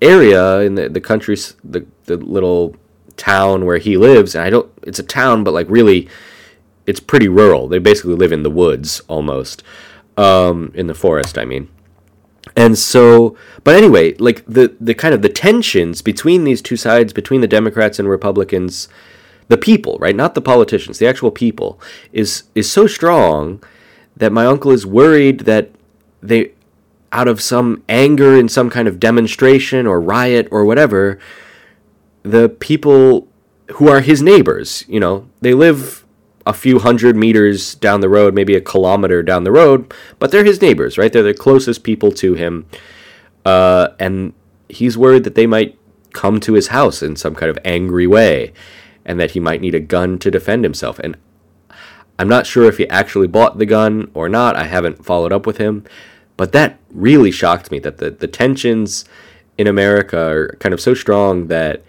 area, 0.01 0.59
in 0.59 0.75
the, 0.75 0.89
the 0.89 0.99
country, 0.99 1.37
the, 1.63 1.85
the 2.03 2.17
little 2.17 2.75
town 3.15 3.65
where 3.65 3.77
he 3.77 3.95
lives, 3.95 4.35
and 4.35 4.43
I 4.43 4.49
don't, 4.49 4.69
it's 4.81 4.99
a 4.99 5.03
town, 5.03 5.45
but 5.45 5.53
like 5.53 5.69
really, 5.69 6.09
it's 6.85 6.99
pretty 6.99 7.29
rural. 7.29 7.69
They 7.69 7.79
basically 7.79 8.15
live 8.15 8.33
in 8.33 8.43
the 8.43 8.51
woods 8.51 8.99
almost, 9.07 9.63
um, 10.17 10.73
in 10.75 10.87
the 10.87 10.93
forest, 10.93 11.37
I 11.37 11.45
mean. 11.45 11.69
And 12.57 12.77
so, 12.77 13.37
but 13.63 13.77
anyway, 13.77 14.15
like 14.15 14.43
the, 14.45 14.75
the 14.81 14.93
kind 14.93 15.13
of 15.13 15.21
the 15.21 15.29
tensions 15.29 16.01
between 16.01 16.43
these 16.43 16.61
two 16.61 16.75
sides, 16.75 17.13
between 17.13 17.39
the 17.39 17.47
Democrats 17.47 17.99
and 17.99 18.09
Republicans, 18.09 18.89
the 19.53 19.57
people, 19.57 19.97
right? 19.99 20.15
Not 20.15 20.33
the 20.33 20.41
politicians, 20.41 20.97
the 20.97 21.05
actual 21.05 21.29
people, 21.29 21.79
is 22.11 22.43
is 22.55 22.71
so 22.71 22.87
strong 22.87 23.63
that 24.17 24.31
my 24.31 24.47
uncle 24.47 24.71
is 24.71 24.83
worried 24.83 25.41
that 25.41 25.69
they 26.23 26.53
out 27.11 27.27
of 27.27 27.39
some 27.39 27.83
anger 27.87 28.35
in 28.35 28.49
some 28.49 28.71
kind 28.71 28.87
of 28.87 28.99
demonstration 28.99 29.85
or 29.85 30.01
riot 30.01 30.47
or 30.49 30.65
whatever, 30.65 31.19
the 32.23 32.49
people 32.49 33.27
who 33.75 33.87
are 33.87 34.01
his 34.01 34.23
neighbors. 34.23 34.85
You 34.87 34.99
know, 34.99 35.29
they 35.41 35.53
live 35.53 36.03
a 36.47 36.53
few 36.53 36.79
hundred 36.79 37.15
meters 37.15 37.75
down 37.75 38.01
the 38.01 38.09
road, 38.09 38.33
maybe 38.33 38.55
a 38.55 38.61
kilometer 38.61 39.21
down 39.21 39.43
the 39.43 39.51
road, 39.51 39.93
but 40.17 40.31
they're 40.31 40.43
his 40.43 40.63
neighbors, 40.63 40.97
right? 40.97 41.13
They're 41.13 41.21
the 41.21 41.35
closest 41.35 41.83
people 41.83 42.11
to 42.13 42.33
him. 42.33 42.65
Uh, 43.45 43.89
and 43.99 44.33
he's 44.67 44.97
worried 44.97 45.25
that 45.25 45.35
they 45.35 45.45
might 45.45 45.77
come 46.11 46.39
to 46.39 46.53
his 46.53 46.69
house 46.69 47.03
in 47.03 47.15
some 47.15 47.35
kind 47.35 47.51
of 47.51 47.59
angry 47.63 48.07
way 48.07 48.51
and 49.05 49.19
that 49.19 49.31
he 49.31 49.39
might 49.39 49.61
need 49.61 49.75
a 49.75 49.79
gun 49.79 50.17
to 50.19 50.31
defend 50.31 50.63
himself. 50.63 50.99
And 50.99 51.17
I'm 52.17 52.29
not 52.29 52.45
sure 52.45 52.65
if 52.65 52.77
he 52.77 52.87
actually 52.89 53.27
bought 53.27 53.57
the 53.57 53.65
gun 53.65 54.11
or 54.13 54.29
not. 54.29 54.55
I 54.55 54.65
haven't 54.65 55.05
followed 55.05 55.33
up 55.33 55.45
with 55.45 55.57
him. 55.57 55.83
But 56.37 56.51
that 56.53 56.79
really 56.91 57.31
shocked 57.31 57.71
me 57.71 57.79
that 57.79 57.97
the, 57.97 58.09
the 58.09 58.27
tensions 58.27 59.05
in 59.57 59.67
America 59.67 60.17
are 60.17 60.57
kind 60.59 60.73
of 60.73 60.81
so 60.81 60.93
strong 60.93 61.47
that 61.47 61.83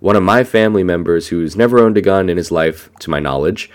one 0.00 0.16
of 0.16 0.22
my 0.22 0.44
family 0.44 0.82
members 0.82 1.28
who's 1.28 1.56
never 1.56 1.78
owned 1.78 1.98
a 1.98 2.02
gun 2.02 2.30
in 2.30 2.36
his 2.36 2.50
life, 2.50 2.90
to 3.00 3.10
my 3.10 3.20
knowledge, 3.20 3.70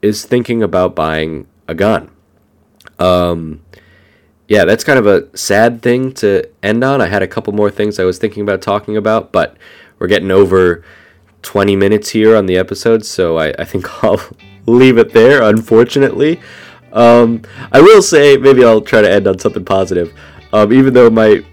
is 0.00 0.24
thinking 0.24 0.62
about 0.62 0.94
buying 0.94 1.46
a 1.68 1.74
gun. 1.74 2.10
Um, 2.98 3.62
yeah, 4.48 4.64
that's 4.64 4.84
kind 4.84 4.98
of 4.98 5.06
a 5.06 5.36
sad 5.36 5.82
thing 5.82 6.12
to 6.14 6.48
end 6.62 6.82
on. 6.82 7.00
I 7.00 7.06
had 7.06 7.22
a 7.22 7.28
couple 7.28 7.52
more 7.52 7.70
things 7.70 7.98
I 7.98 8.04
was 8.04 8.18
thinking 8.18 8.42
about 8.42 8.62
talking 8.62 8.96
about, 8.96 9.30
but 9.30 9.56
we're 9.98 10.08
getting 10.08 10.30
over 10.30 10.82
20 11.42 11.76
minutes 11.76 12.10
here 12.10 12.36
on 12.36 12.46
the 12.46 12.56
episode, 12.56 13.04
so 13.04 13.38
I, 13.38 13.52
I 13.58 13.64
think 13.64 14.04
I'll 14.04 14.20
leave 14.66 14.98
it 14.98 15.12
there, 15.12 15.42
unfortunately. 15.42 16.40
Um, 16.92 17.42
I 17.72 17.80
will 17.80 18.02
say, 18.02 18.36
maybe 18.36 18.64
I'll 18.64 18.80
try 18.80 19.00
to 19.00 19.10
end 19.10 19.26
on 19.26 19.38
something 19.38 19.64
positive. 19.64 20.12
Um, 20.52 20.72
even 20.72 20.94
though 20.94 21.10
my 21.10 21.44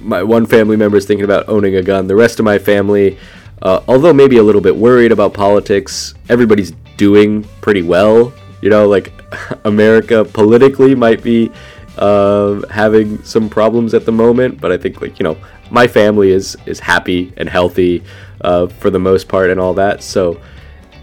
my 0.00 0.22
one 0.22 0.46
family 0.46 0.76
member 0.76 0.96
is 0.96 1.06
thinking 1.06 1.24
about 1.24 1.48
owning 1.48 1.76
a 1.76 1.82
gun, 1.82 2.06
the 2.06 2.14
rest 2.14 2.38
of 2.38 2.44
my 2.44 2.58
family, 2.58 3.18
uh, 3.62 3.80
although 3.88 4.12
maybe 4.12 4.36
a 4.36 4.42
little 4.42 4.60
bit 4.60 4.76
worried 4.76 5.12
about 5.12 5.34
politics, 5.34 6.14
everybody's 6.28 6.72
doing 6.96 7.42
pretty 7.60 7.82
well. 7.82 8.32
You 8.60 8.70
know, 8.70 8.86
like 8.88 9.12
America 9.64 10.24
politically 10.24 10.94
might 10.94 11.22
be 11.22 11.50
uh, 11.98 12.66
having 12.68 13.22
some 13.24 13.48
problems 13.48 13.94
at 13.94 14.04
the 14.04 14.12
moment, 14.12 14.60
but 14.60 14.72
I 14.72 14.78
think 14.78 15.00
like 15.00 15.18
you 15.18 15.24
know 15.24 15.36
my 15.70 15.86
family 15.86 16.30
is 16.30 16.56
is 16.66 16.78
happy 16.80 17.32
and 17.36 17.48
healthy 17.48 18.02
uh, 18.42 18.66
for 18.66 18.90
the 18.90 18.98
most 18.98 19.28
part 19.28 19.50
and 19.50 19.60
all 19.60 19.74
that. 19.74 20.02
So 20.02 20.40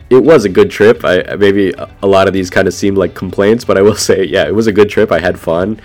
it 0.10 0.24
was 0.24 0.46
a 0.46 0.50
good 0.50 0.72
trip. 0.72 1.04
I 1.04 1.36
maybe 1.36 1.74
a 2.02 2.08
lot 2.08 2.28
of 2.28 2.34
these 2.34 2.50
kind 2.50 2.68
of 2.68 2.74
seemed 2.74 2.98
like 2.98 3.14
complaints, 3.14 3.64
but 3.66 3.78
I 3.78 3.82
will 3.82 3.96
say, 4.10 4.24
yeah, 4.24 4.48
it 4.48 4.56
was 4.56 4.68
a 4.68 4.72
good 4.72 4.90
trip. 4.90 5.12
I 5.12 5.20
had 5.20 5.40
fun. 5.40 5.80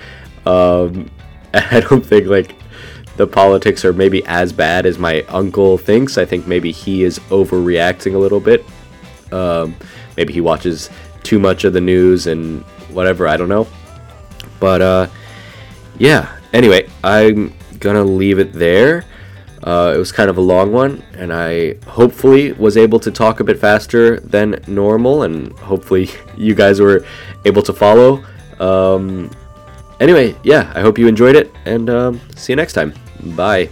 Um, 0.46 1.10
I 1.54 1.80
don't 1.80 2.04
think 2.04 2.26
like 2.26 2.54
the 3.16 3.26
politics 3.26 3.84
are 3.84 3.92
maybe 3.92 4.24
as 4.26 4.52
bad 4.52 4.86
as 4.86 4.98
my 4.98 5.22
uncle 5.28 5.78
thinks. 5.78 6.18
I 6.18 6.24
think 6.24 6.46
maybe 6.46 6.72
he 6.72 7.04
is 7.04 7.18
overreacting 7.30 8.14
a 8.14 8.18
little 8.18 8.40
bit. 8.40 8.64
Um, 9.30 9.76
maybe 10.16 10.32
he 10.32 10.40
watches 10.40 10.90
too 11.22 11.38
much 11.38 11.64
of 11.64 11.72
the 11.72 11.80
news 11.80 12.26
and 12.26 12.62
whatever. 12.90 13.28
I 13.28 13.36
don't 13.36 13.48
know. 13.48 13.66
But 14.58 14.82
uh, 14.82 15.06
yeah. 15.98 16.36
Anyway, 16.52 16.88
I'm 17.02 17.52
gonna 17.78 18.04
leave 18.04 18.38
it 18.38 18.52
there. 18.52 19.04
Uh, 19.62 19.92
it 19.94 19.98
was 19.98 20.12
kind 20.12 20.28
of 20.28 20.36
a 20.36 20.40
long 20.40 20.72
one, 20.72 21.02
and 21.14 21.32
I 21.32 21.74
hopefully 21.86 22.52
was 22.52 22.76
able 22.76 23.00
to 23.00 23.10
talk 23.10 23.40
a 23.40 23.44
bit 23.44 23.58
faster 23.58 24.20
than 24.20 24.62
normal, 24.66 25.22
and 25.22 25.52
hopefully 25.58 26.10
you 26.36 26.54
guys 26.54 26.80
were 26.80 27.04
able 27.44 27.62
to 27.62 27.72
follow. 27.72 28.24
Um, 28.60 29.30
anyway, 30.00 30.36
yeah, 30.42 30.72
I 30.74 30.80
hope 30.80 30.98
you 30.98 31.06
enjoyed 31.06 31.36
it, 31.36 31.50
and 31.64 31.88
um, 31.88 32.20
see 32.36 32.52
you 32.52 32.56
next 32.56 32.74
time. 32.74 32.92
Bye. 33.36 33.70